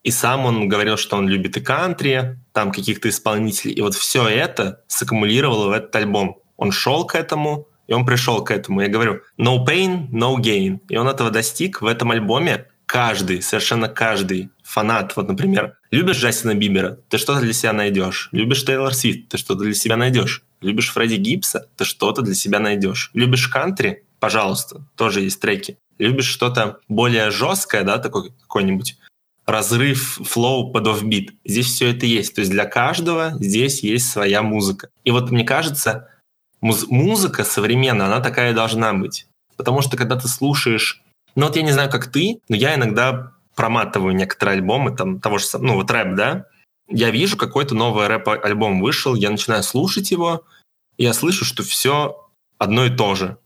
[0.06, 3.74] и сам он говорил, что он любит и кантри, там каких-то исполнителей.
[3.74, 6.38] И вот все это саккумулировало в этот альбом.
[6.56, 8.82] Он шел к этому, и он пришел к этому.
[8.82, 10.78] Я говорю, no pain, no gain.
[10.88, 12.66] И он этого достиг в этом альбоме.
[12.86, 18.28] Каждый, совершенно каждый фанат, вот, например, любишь Джастина Бибера, ты что-то для себя найдешь.
[18.30, 20.44] Любишь Тейлор Свифт, ты что-то для себя найдешь.
[20.60, 23.10] Любишь Фредди Гибса, ты что-то для себя найдешь.
[23.12, 25.78] Любишь кантри, пожалуйста, тоже есть треки.
[25.98, 28.96] Любишь что-то более жесткое, да, такой какой-нибудь
[29.46, 31.34] разрыв, флоу под офбит.
[31.44, 32.34] Здесь все это есть.
[32.34, 34.88] То есть для каждого здесь есть своя музыка.
[35.04, 36.10] И вот мне кажется,
[36.60, 39.26] муз- музыка современная, она такая должна быть.
[39.56, 41.02] Потому что когда ты слушаешь...
[41.34, 45.38] Ну вот я не знаю, как ты, но я иногда проматываю некоторые альбомы, там, того
[45.38, 46.46] же, ну вот рэп, да,
[46.88, 50.44] я вижу, какой-то новый рэп-альбом вышел, я начинаю слушать его,
[50.96, 52.28] и я слышу, что все
[52.58, 53.38] одно и то же.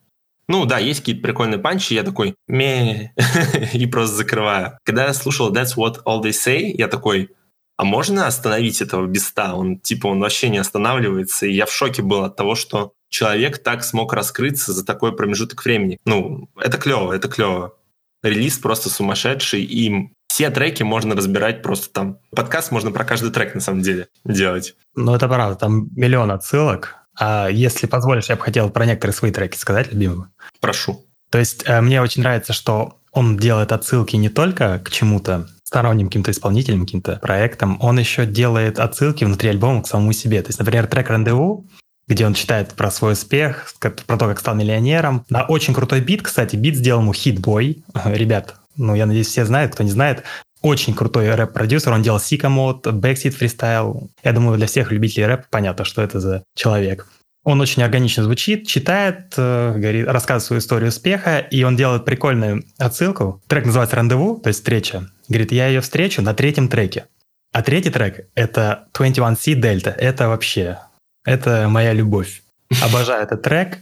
[0.50, 3.14] Ну да, есть какие-то прикольные панчи, я такой ме
[3.72, 4.78] и просто закрываю.
[4.84, 7.30] Когда я слушал That's What All They Say, я такой,
[7.76, 9.54] а можно остановить этого беста?
[9.54, 13.62] Он типа он вообще не останавливается, и я в шоке был от того, что человек
[13.62, 15.98] так смог раскрыться за такой промежуток времени.
[16.04, 17.76] Ну, это клево, это клево.
[18.24, 22.18] Релиз просто сумасшедший, и все треки можно разбирать просто там.
[22.34, 24.74] Подкаст можно про каждый трек на самом деле делать.
[24.94, 29.30] Ну, это правда, там миллион отсылок А если позволишь, я бы хотел про некоторые свои
[29.30, 30.30] треки сказать, любимые.
[30.60, 31.04] Прошу.
[31.30, 36.08] То есть э, мне очень нравится, что он делает отсылки не только к чему-то сторонним
[36.08, 40.42] каким-то исполнителям, каким-то проектам, он еще делает отсылки внутри альбома к самому себе.
[40.42, 41.64] То есть, например, трек «Рандеву»,
[42.08, 45.24] где он читает про свой успех, про то, как стал миллионером.
[45.30, 47.84] На очень крутой бит, кстати, бит сделал ему Хитбой.
[48.04, 50.24] Ребят, ну, я надеюсь, все знают, кто не знает,
[50.60, 54.08] очень крутой рэп-продюсер, он делал Sika Mode, Backseat Freestyle.
[54.24, 57.06] Я думаю, для всех любителей рэпа понятно, что это за человек.
[57.42, 62.64] Он очень органично звучит, читает, э, говорит, рассказывает свою историю успеха, и он делает прикольную
[62.78, 63.42] отсылку.
[63.46, 65.08] Трек называется «Рандеву», то есть «Встреча».
[65.28, 67.06] Говорит, я ее встречу на третьем треке.
[67.52, 69.90] А третий трек— это 21C Delta.
[69.90, 70.78] Это вообще...
[71.24, 72.42] Это моя любовь.
[72.82, 73.78] Обожаю этот трек.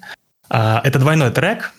[0.48, 1.72] А, это двойной трек,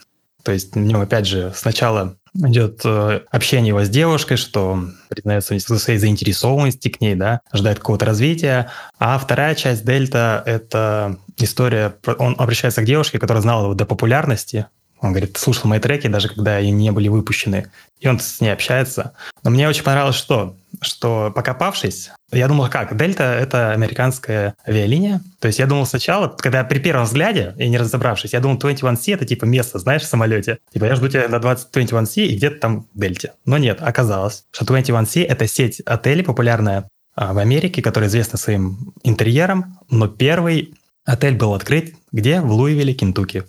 [0.44, 5.56] то есть в нем, опять же, сначала идет э, общение его с девушкой, что признается
[5.56, 8.70] в своей заинтересованности к ней, да, ожидает какого-то развития.
[9.00, 14.68] А вторая часть Дельта— это история, он обращается к девушке, которая знала его до популярности,
[15.02, 17.72] он говорит, слушал мои треки, даже когда они не были выпущены.
[18.00, 19.14] И он с ней общается.
[19.44, 20.58] Но мне очень понравилось что?
[20.82, 22.95] Что покопавшись, я думал, как?
[22.95, 25.21] Дельта— это американская авиалиния.
[25.39, 28.97] То есть я думал сначала, когда при первом взгляде, и не разобравшись, я думал, 21C—
[29.13, 30.59] это типа место, знаешь, в самолете.
[30.73, 33.34] Типа я жду тебя на 20 21C и где-то там в Дельте.
[33.45, 38.93] Но нет, оказалось, что 21C— это сеть отелей популярная а, в Америке, которая известна своим
[39.03, 40.73] интерьером, но первый
[41.05, 42.41] отель был открыт где?
[42.41, 43.43] В Луивилле, Кентукки.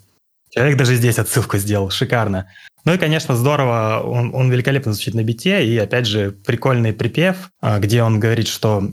[0.50, 2.48] Человек даже здесь отсылку сделал, шикарно.
[2.84, 7.50] Ну и, конечно, здорово, он, он великолепно звучит на бите, и, опять же, прикольный припев,
[7.60, 8.90] а, где он говорит, что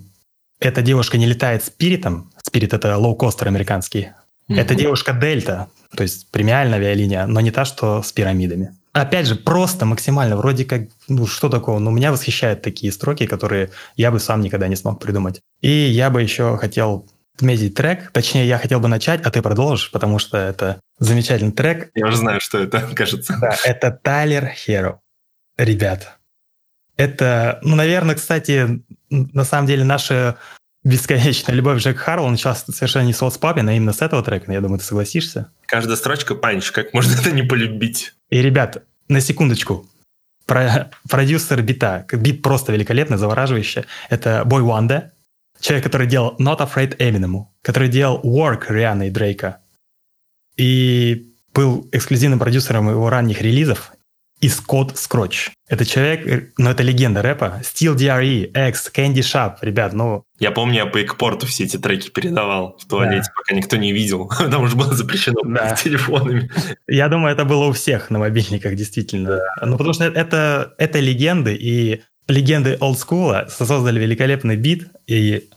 [0.60, 4.10] эта девушка не летает спиритом, спирит— это лоукостер американский,
[4.49, 4.60] mm-hmm.
[4.60, 8.76] это девушка Дельта, то есть премиальная авиалиния, но не та, что с пирамидами.
[8.91, 13.70] Опять же, просто максимально, вроде как, ну что такого, но меня восхищают такие строки, которые
[13.95, 15.39] я бы сам никогда не смог придумать.
[15.62, 18.11] И я бы еще хотел отметить трек.
[18.11, 21.91] Точнее, я хотел бы начать, а ты продолжишь, потому что это замечательный трек.
[21.93, 23.38] Я уже знаю, что это, кажется.
[23.39, 24.99] Да, это Тайлер Херо.
[25.57, 26.17] Ребят,
[26.97, 30.38] это, ну, наверное, кстати, на самом деле наша
[30.83, 34.51] бесконечная любовь Джек Харвелл началась совершенно не с Soul's Poppin', а именно с этого трека.
[34.51, 35.51] Я думаю, ты согласишься.
[35.67, 38.13] Каждая строчка панч, как можно это не полюбить?
[38.29, 39.88] И, ребят, на секундочку.
[40.45, 42.05] Про, продюсер бита.
[42.11, 43.83] Бит просто великолепный, завораживающий.
[44.09, 45.11] Это Boy Wanda,
[45.60, 49.60] Человек, который делал Not Afraid Eminem, который делал Work Риана и Дрейка.
[50.55, 53.91] И был эксклюзивным продюсером его ранних релизов.
[54.39, 55.49] И Скотт Скротч.
[55.68, 57.62] Это человек, ну это легенда рэпа.
[57.64, 60.24] Steel DRE, X, Candy Shop, ребят, ну...
[60.38, 63.34] Я помню, я по экпорту все эти треки передавал в туалете, да.
[63.36, 65.76] пока никто не видел, потому что было запрещено да.
[65.76, 66.51] с телефонами.
[66.88, 69.39] Я думаю, это было у всех на мобильниках, действительно.
[69.60, 75.49] Ну потому что это, это легенды, и легенды олдскула создали великолепный бит, и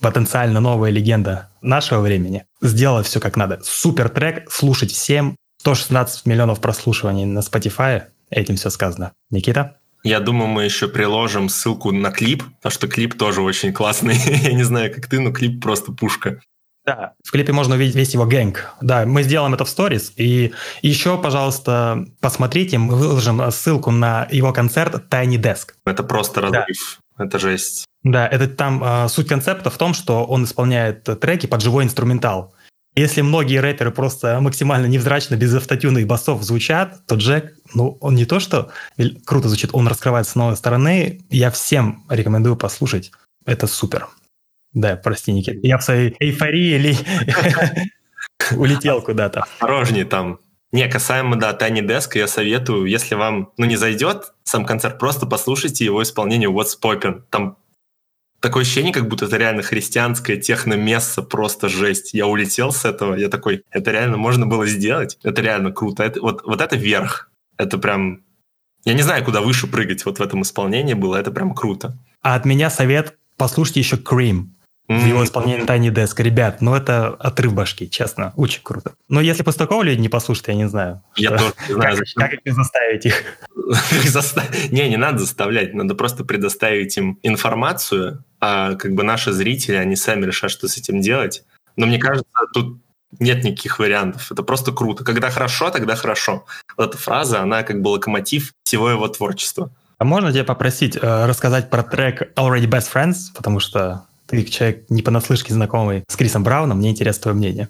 [0.00, 3.60] потенциально новая легенда нашего времени сделала все как надо.
[3.62, 5.36] Супер трек, слушать всем.
[5.60, 9.12] 116 миллионов прослушиваний на Spotify, этим все сказано.
[9.30, 9.78] Никита?
[10.04, 14.14] Я думаю, мы еще приложим ссылку на клип, потому что клип тоже очень классный.
[14.26, 16.40] Я не знаю, как ты, но клип просто пушка.
[16.86, 18.72] Да, в клипе можно увидеть весь его гэнг.
[18.80, 20.12] Да, мы сделаем это в сторис.
[20.16, 25.72] И еще, пожалуйста, посмотрите, мы выложим ссылку на его концерт Tiny Desk.
[25.84, 27.00] Это просто разрыв.
[27.18, 27.24] Да.
[27.24, 27.86] Это жесть.
[28.04, 32.54] Да, это там э, суть концепта в том, что он исполняет треки под живой инструментал.
[32.94, 38.14] Если многие рэперы просто максимально невзрачно, без автотюна и басов звучат, то Джек, ну, он
[38.14, 38.70] не то что
[39.24, 41.20] круто звучит, он раскрывается с новой стороны.
[41.30, 43.10] Я всем рекомендую послушать.
[43.44, 44.08] Это супер.
[44.76, 45.58] Да, прости, Никита.
[45.62, 46.94] Я в своей эйфории
[48.56, 49.40] улетел куда-то.
[49.40, 50.38] Осторожнее там.
[50.70, 55.24] Не, касаемо, да, Тани Деска, я советую, если вам, ну, не зайдет сам концерт, просто
[55.24, 57.22] послушайте его исполнение What's Poppin'.
[57.30, 57.56] Там
[58.40, 62.12] такое ощущение, как будто это реально христианское техно-место, просто жесть.
[62.12, 66.02] Я улетел с этого, я такой, это реально можно было сделать, это реально круто.
[66.02, 67.30] Это, вот, вот это верх.
[67.56, 68.24] Это прям...
[68.84, 71.96] Я не знаю, куда выше прыгать вот в этом исполнении было, это прям круто.
[72.20, 74.48] А от меня совет, послушайте еще Cream
[74.88, 76.22] в его исполнении Tiny Desk.
[76.22, 78.94] Ребят, ну это отрыв башки, честно, очень круто.
[79.08, 81.02] Но если после такого люди не послушают, я не знаю.
[81.16, 81.96] Я что, тоже не знаю.
[82.14, 83.24] Как, как их заставить их?
[84.70, 89.96] Не, не надо заставлять, надо просто предоставить им информацию, а как бы наши зрители, они
[89.96, 91.42] сами решат, что с этим делать.
[91.76, 92.80] Но мне кажется, тут
[93.18, 94.30] нет никаких вариантов.
[94.30, 95.04] Это просто круто.
[95.04, 96.44] Когда хорошо, тогда хорошо.
[96.76, 99.70] Вот эта фраза, она как бы локомотив всего его творчества.
[99.98, 104.84] А можно тебя попросить э, рассказать про трек Already Best Friends, потому что ты человек
[104.88, 107.68] не понаслышке знакомый с Крисом Брауном, мне интересно твое мнение.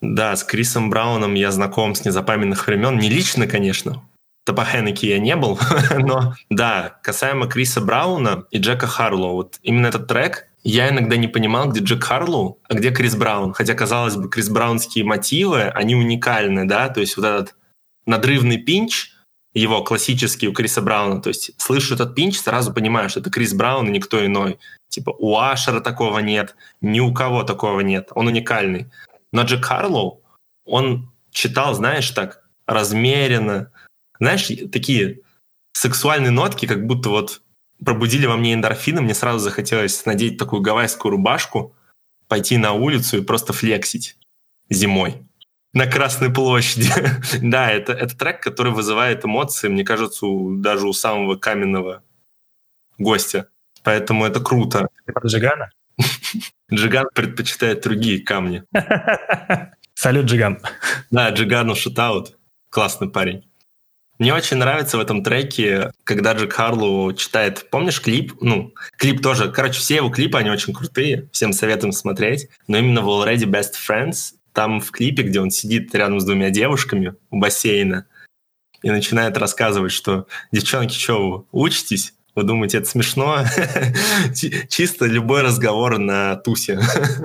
[0.00, 2.98] Да, с Крисом Брауном я знаком с незапамятных времен.
[2.98, 4.02] Не лично, конечно.
[4.44, 5.58] Топахенеки я не был,
[5.98, 11.26] но да, касаемо Криса Брауна и Джека Харлоу, вот именно этот трек, Я иногда не
[11.26, 13.52] понимал, где Джек Харлоу, а где Крис Браун.
[13.52, 17.54] Хотя, казалось бы, Крис Браунские мотивы, они уникальны, да, то есть вот этот
[18.06, 19.15] надрывный пинч,
[19.60, 23.54] его классический у Криса Брауна, то есть слышу этот пинч, сразу понимаю, что это Крис
[23.54, 24.58] Браун и никто иной.
[24.90, 28.90] Типа у Ашера такого нет, ни у кого такого нет, он уникальный.
[29.32, 30.22] Но Джек Харлоу,
[30.66, 33.72] он читал, знаешь, так размеренно,
[34.18, 35.20] знаешь, такие
[35.72, 37.40] сексуальные нотки, как будто вот
[37.82, 41.74] пробудили во мне эндорфины, мне сразу захотелось надеть такую гавайскую рубашку,
[42.28, 44.18] пойти на улицу и просто флексить
[44.68, 45.25] зимой
[45.76, 46.90] на Красной площади.
[47.42, 52.02] да, это, это трек, который вызывает эмоции, мне кажется, у, даже у самого каменного
[52.96, 53.48] гостя.
[53.84, 54.88] Поэтому это круто.
[55.04, 55.70] Ты про Джигана?
[56.72, 58.64] Джиган предпочитает другие камни.
[59.94, 60.62] Салют, Джиган.
[61.10, 62.38] Да, Джигану шутаут.
[62.70, 63.46] Классный парень.
[64.18, 68.32] Мне очень нравится в этом треке, когда Джек Харлоу читает, помнишь клип?
[68.40, 73.02] Ну, клип тоже, короче, все его клипы, они очень крутые, всем советуем смотреть, но именно
[73.02, 77.38] в Already Best Friends, там в клипе, где он сидит рядом с двумя девушками у
[77.38, 78.06] бассейна
[78.82, 82.14] и начинает рассказывать, что девчонки, что вы учитесь?
[82.34, 83.44] Вы думаете, это смешно?
[84.68, 86.80] Чисто любой разговор на тусе.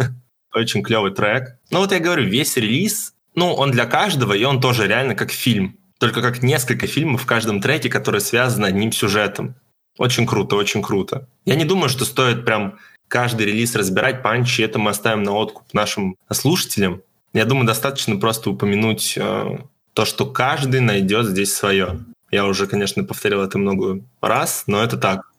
[0.54, 1.58] Очень клевый трек.
[1.70, 5.32] Ну вот я говорю, весь релиз, ну он для каждого, и он тоже реально как
[5.32, 9.54] фильм только как несколько фильмов в каждом треке, которые связаны одним сюжетом.
[10.00, 11.30] Очень круто, очень круто.
[11.46, 15.72] Я не думаю, что стоит прям каждый релиз разбирать панчи, это мы оставим на откуп
[15.74, 17.04] нашим слушателям.
[17.34, 19.58] Я думаю, достаточно просто упомянуть э,
[19.94, 22.00] то, что каждый найдет здесь свое.
[22.32, 25.32] Я уже, конечно, повторил это много раз, но это так.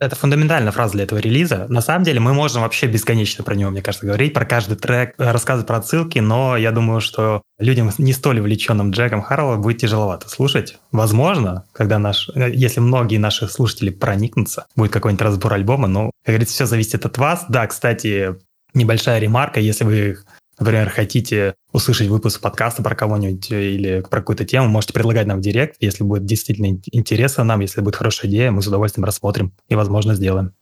[0.00, 1.66] Это фундаментальная фраза для этого релиза.
[1.68, 5.14] На самом деле мы можем вообще бесконечно про него, мне кажется, говорить, про каждый трек,
[5.18, 10.30] рассказывать про отсылки, но я думаю, что людям не столь увлеченным Джеком Харроу будет тяжеловато
[10.30, 10.78] слушать.
[10.90, 16.54] Возможно, когда наш, если многие наши слушатели проникнутся, будет какой-нибудь разбор альбома, но, как говорится,
[16.54, 17.44] все зависит от вас.
[17.50, 18.36] Да, кстати,
[18.72, 20.18] небольшая ремарка, если вы
[20.60, 25.40] например, хотите услышать выпуск подкаста про кого-нибудь или про какую-то тему, можете предлагать нам в
[25.40, 25.76] директ.
[25.80, 30.14] Если будет действительно интересно нам, если будет хорошая идея, мы с удовольствием рассмотрим и, возможно,
[30.14, 30.52] сделаем.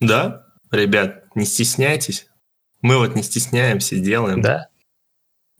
[0.00, 2.26] Да, ребят, не стесняйтесь.
[2.82, 4.40] Мы вот не стесняемся, делаем.
[4.40, 4.68] Да.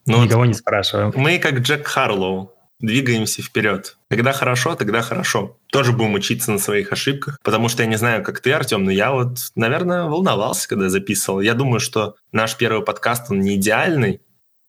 [0.07, 1.13] Но Никого вот не спрашиваем.
[1.17, 3.97] Мы как Джек Харлоу двигаемся вперед.
[4.11, 5.59] Когда хорошо, тогда хорошо.
[5.71, 8.91] Тоже будем учиться на своих ошибках, потому что я не знаю, как ты, Артем, но
[8.91, 11.41] я вот, наверное, волновался, когда записывал.
[11.41, 14.21] Я думаю, что наш первый подкаст, он не идеальный,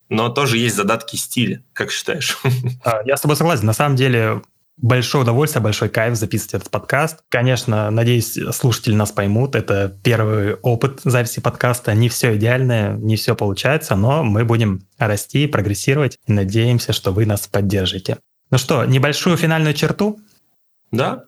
[0.09, 1.63] но тоже есть задатки стиля.
[1.73, 2.37] Как считаешь?
[2.83, 3.65] А, я с тобой согласен.
[3.65, 4.41] На самом деле,
[4.77, 7.23] большое удовольствие, большой кайф записывать этот подкаст.
[7.29, 9.55] Конечно, надеюсь, слушатели нас поймут.
[9.55, 11.93] Это первый опыт записи подкаста.
[11.93, 17.25] Не все идеальное, не все получается, но мы будем расти, прогрессировать и надеемся, что вы
[17.25, 18.17] нас поддержите.
[18.51, 20.19] Ну что, небольшую финальную черту?
[20.91, 21.25] Да.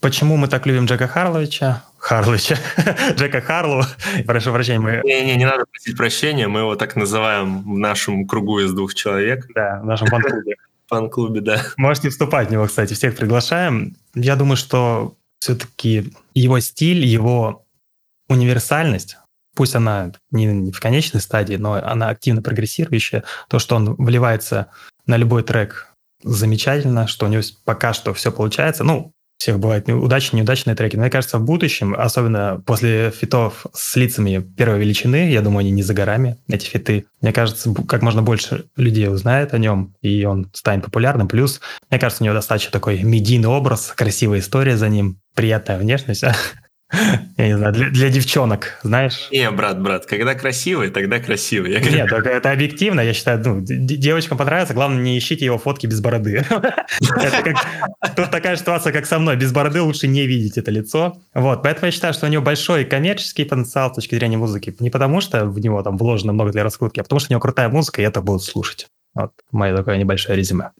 [0.00, 1.84] Почему мы так любим Джека Харловича?
[1.98, 2.58] Харловича.
[3.16, 3.84] Джека Харлу.
[4.26, 4.80] Прошу прощения.
[4.80, 5.00] Мы...
[5.04, 6.48] Не-не, не надо просить прощения.
[6.48, 9.46] Мы его так называем в нашем кругу из двух человек.
[9.54, 10.56] Да, в нашем фан-клубе
[10.92, 11.62] фан-клубе, да.
[11.78, 13.96] Можете вступать в него, кстати, всех приглашаем.
[14.14, 17.64] Я думаю, что все-таки его стиль, его
[18.28, 19.16] универсальность,
[19.56, 24.68] пусть она не в конечной стадии, но она активно прогрессирующая, то, что он вливается
[25.06, 25.88] на любой трек
[26.22, 28.84] замечательно, что у него пока что все получается.
[28.84, 29.12] Ну,
[29.42, 30.96] всех бывают удачные, неудачные треки.
[30.96, 35.82] Мне кажется, в будущем, особенно после фитов с лицами первой величины, я думаю, они не
[35.82, 37.06] за горами, эти фиты.
[37.20, 41.26] Мне кажется, как можно больше людей узнает о нем, и он станет популярным.
[41.26, 46.24] Плюс, мне кажется, у него достаточно такой медийный образ, красивая история за ним, приятная внешность.
[47.38, 49.28] Я не знаю, для, для девчонок, знаешь?
[49.30, 51.72] Не, брат, брат, когда красивый, тогда красивый.
[51.72, 52.30] Я Нет, говорю...
[52.30, 56.44] это объективно, я считаю, ну, девочкам понравится, главное, не ищите его фотки без бороды.
[58.16, 61.18] Тут такая ситуация, как со мной, без бороды лучше не видеть это лицо.
[61.34, 64.74] Вот, поэтому я считаю, что у него большой коммерческий потенциал с точки зрения музыки.
[64.78, 67.40] Не потому, что в него там вложено много для раскрутки, а потому, что у него
[67.40, 68.86] крутая музыка, и это будут слушать.
[69.14, 70.70] Вот мое такое небольшое резюме.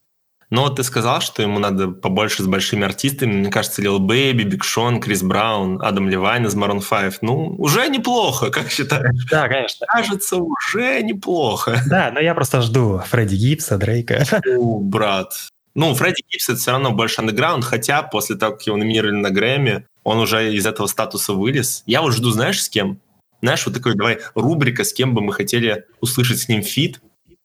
[0.52, 3.32] Но ты сказал, что ему надо побольше с большими артистами.
[3.32, 7.22] Мне кажется, Лил Бэйби, Биг Шон, Крис Браун, Адам Левайн из Maroon 5.
[7.22, 9.24] Ну, уже неплохо, как считаешь?
[9.30, 9.86] Да, конечно.
[9.86, 11.80] Кажется, уже неплохо.
[11.88, 14.26] Да, но я просто жду Фредди Гибса, Дрейка.
[14.58, 15.32] О, брат.
[15.74, 19.30] Ну, Фредди Гибс это все равно больше андеграунд, хотя после того, как его номинировали на
[19.30, 21.82] Грэмми, он уже из этого статуса вылез.
[21.86, 23.00] Я вот жду, знаешь, с кем?
[23.40, 27.00] Знаешь, вот такой, давай, рубрика, с кем бы мы хотели услышать с ним фит.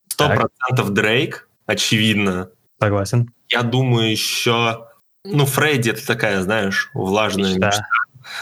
[0.08, 2.50] Сто процентов Дрейк, очевидно.
[2.80, 3.32] Согласен.
[3.48, 4.86] Я думаю, еще...
[5.24, 7.86] Ну, Фредди это такая, знаешь, влажная мечта.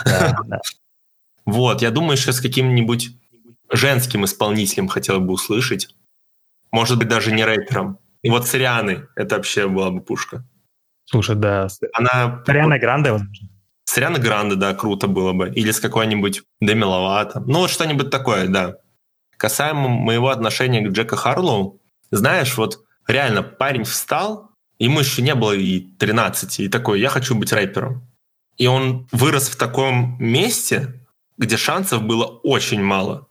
[0.04, 0.60] Да, да.
[1.46, 3.10] Вот, я думаю, еще с каким-нибудь
[3.70, 5.94] женским исполнителем хотел бы услышать.
[6.72, 7.98] Может быть, даже не рэпером.
[8.22, 10.44] И вот с Рианой это вообще была бы пушка.
[11.04, 11.68] Слушай, да.
[11.92, 12.42] Она...
[12.46, 13.48] Ариана Гранде, возможно.
[13.84, 15.48] С С Риана Гранде, да, круто было бы.
[15.50, 17.40] Или с какой-нибудь Деми Ловато.
[17.46, 18.78] Ну, вот что-нибудь такое, да.
[19.36, 21.80] Касаемо моего отношения к Джека Харлоу,
[22.10, 27.34] знаешь, вот реально парень встал, ему еще не было и 13, и такой, я хочу
[27.34, 28.02] быть рэпером.
[28.56, 30.94] И он вырос в таком месте,
[31.36, 33.28] где шансов было очень мало.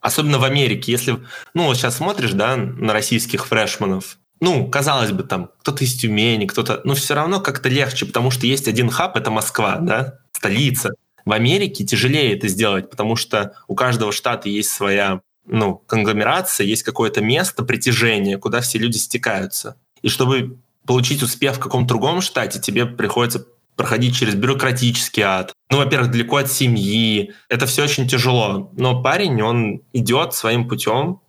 [0.00, 0.92] Особенно в Америке.
[0.92, 1.18] Если,
[1.54, 6.46] ну, вот сейчас смотришь, да, на российских фрешманов, ну, казалось бы, там, кто-то из Тюмени,
[6.46, 10.94] кто-то, но все равно как-то легче, потому что есть один хаб, это Москва, да, столица.
[11.24, 16.82] В Америке тяжелее это сделать, потому что у каждого штата есть своя ну, конгломерация, есть
[16.82, 19.76] какое-то место притяжения, куда все люди стекаются.
[20.02, 25.52] И чтобы получить успех в каком-то другом штате, тебе приходится проходить через бюрократический ад.
[25.70, 27.32] Ну, во-первых, далеко от семьи.
[27.48, 28.70] Это все очень тяжело.
[28.76, 31.20] Но парень, он идет своим путем,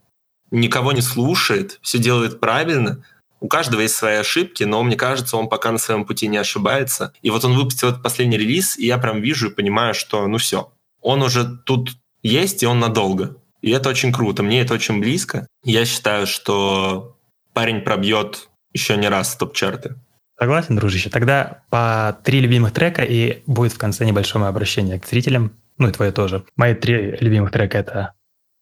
[0.52, 3.04] никого не слушает, все делает правильно.
[3.40, 7.14] У каждого есть свои ошибки, но мне кажется, он пока на своем пути не ошибается.
[7.22, 10.38] И вот он выпустил этот последний релиз, и я прям вижу и понимаю, что ну
[10.38, 11.92] все, он уже тут
[12.24, 13.38] есть, и он надолго.
[13.66, 15.48] И это очень круто, мне это очень близко.
[15.64, 17.18] Я считаю, что
[17.52, 19.96] парень пробьет еще не раз топ-чарты.
[20.38, 21.10] Согласен, дружище.
[21.10, 25.88] Тогда по три любимых трека, и будет в конце небольшое мое обращение к зрителям, ну
[25.88, 26.46] и твое тоже.
[26.56, 28.14] Мои три любимых трека— это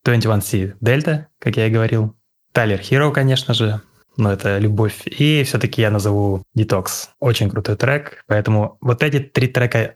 [0.08, 2.16] 21C Delta, как я и говорил,
[2.56, 3.82] Tyler Hero, конечно же,
[4.16, 5.02] но это любовь.
[5.06, 7.10] И все-таки я назову Detox.
[7.20, 9.96] Очень крутой трек, поэтому вот эти три трека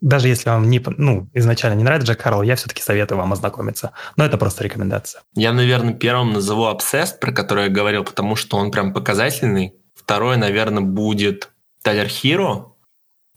[0.00, 3.92] даже если вам не, ну, изначально не нравится Джек Харл, я все-таки советую вам ознакомиться.
[4.16, 5.22] Но это просто рекомендация.
[5.34, 9.74] Я, наверное, первым назову Obsessed, про который я говорил, потому что он прям показательный.
[9.94, 11.50] Второй, наверное, будет
[11.84, 12.72] Tyler Hero.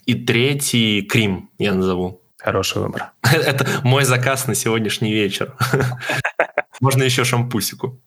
[0.05, 2.21] И третий Крим я назову.
[2.37, 3.11] Хороший выбор.
[3.23, 5.55] Это мой заказ на сегодняшний вечер.
[6.79, 8.01] Можно еще шампусику.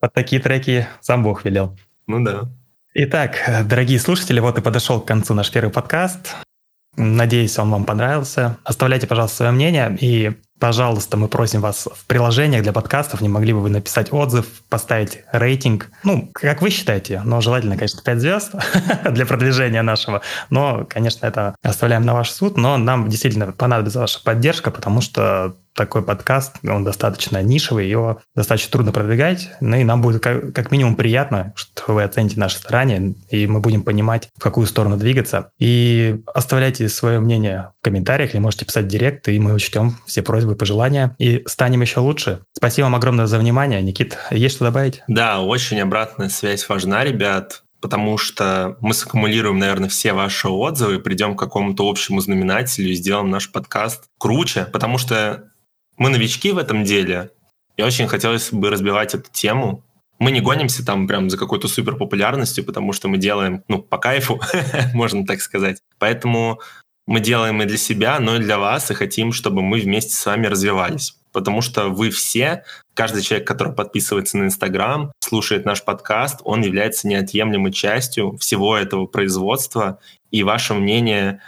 [0.00, 1.78] Под такие треки сам Бог велел.
[2.06, 2.50] Ну да.
[2.94, 6.34] Итак, дорогие слушатели, вот и подошел к концу наш первый подкаст.
[6.96, 8.58] Надеюсь, он вам понравился.
[8.64, 9.96] Оставляйте, пожалуйста, свое мнение.
[9.98, 14.46] И, пожалуйста, мы просим вас в приложениях для подкастов, не могли бы вы написать отзыв,
[14.68, 15.88] поставить рейтинг.
[16.04, 18.54] Ну, как вы считаете, но желательно, конечно, 5 звезд
[19.10, 20.20] для продвижения нашего.
[20.50, 22.58] Но, конечно, это оставляем на ваш суд.
[22.58, 28.70] Но нам действительно понадобится ваша поддержка, потому что такой подкаст, он достаточно нишевый, его достаточно
[28.70, 33.14] трудно продвигать, ну и нам будет как, как минимум приятно, что вы оцените наши старания,
[33.30, 35.50] и мы будем понимать, в какую сторону двигаться.
[35.58, 40.22] И оставляйте свое мнение в комментариях, или можете писать в директ, и мы учтем все
[40.22, 42.40] просьбы, пожелания, и станем еще лучше.
[42.52, 43.82] Спасибо вам огромное за внимание.
[43.82, 45.02] Никит, есть что добавить?
[45.08, 51.34] Да, очень обратная связь важна, ребят потому что мы саккумулируем, наверное, все ваши отзывы, придем
[51.34, 55.50] к какому-то общему знаменателю и сделаем наш подкаст круче, потому что
[55.96, 57.30] мы новички в этом деле,
[57.76, 59.84] и очень хотелось бы разбивать эту тему.
[60.18, 63.98] Мы не гонимся там прям за какой-то супер популярностью, потому что мы делаем, ну, по
[63.98, 64.40] кайфу,
[64.94, 65.78] можно так сказать.
[65.98, 66.60] Поэтому
[67.06, 70.24] мы делаем и для себя, но и для вас, и хотим, чтобы мы вместе с
[70.24, 71.16] вами развивались.
[71.32, 72.62] Потому что вы все,
[72.94, 79.06] каждый человек, который подписывается на Инстаграм, слушает наш подкаст, он является неотъемлемой частью всего этого
[79.06, 79.98] производства,
[80.30, 81.40] и ваше мнение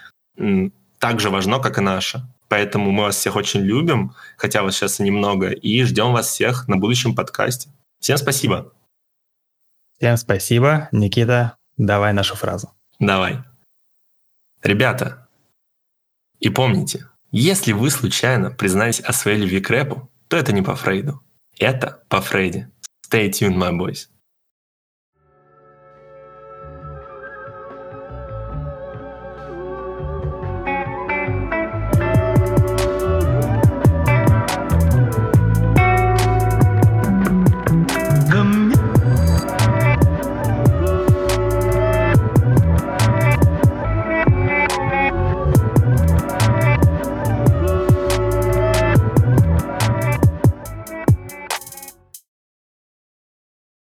[0.99, 2.27] так же важно, как и наше.
[2.49, 6.69] Поэтому мы вас всех очень любим, хотя вас сейчас и немного, и ждем вас всех
[6.69, 7.71] на будущем подкасте.
[8.01, 8.73] Всем спасибо.
[9.99, 10.89] Всем спасибо.
[10.93, 12.71] Никита, давай нашу фразу.
[12.99, 13.43] Давай.
[14.63, 15.29] Ребята,
[16.39, 20.75] и помните, если вы случайно признаетесь о своей любви к рэпу, то это не по
[20.75, 21.23] Фрейду.
[21.59, 22.71] Это по Фрейде.
[23.09, 24.09] Stay tuned, my boys.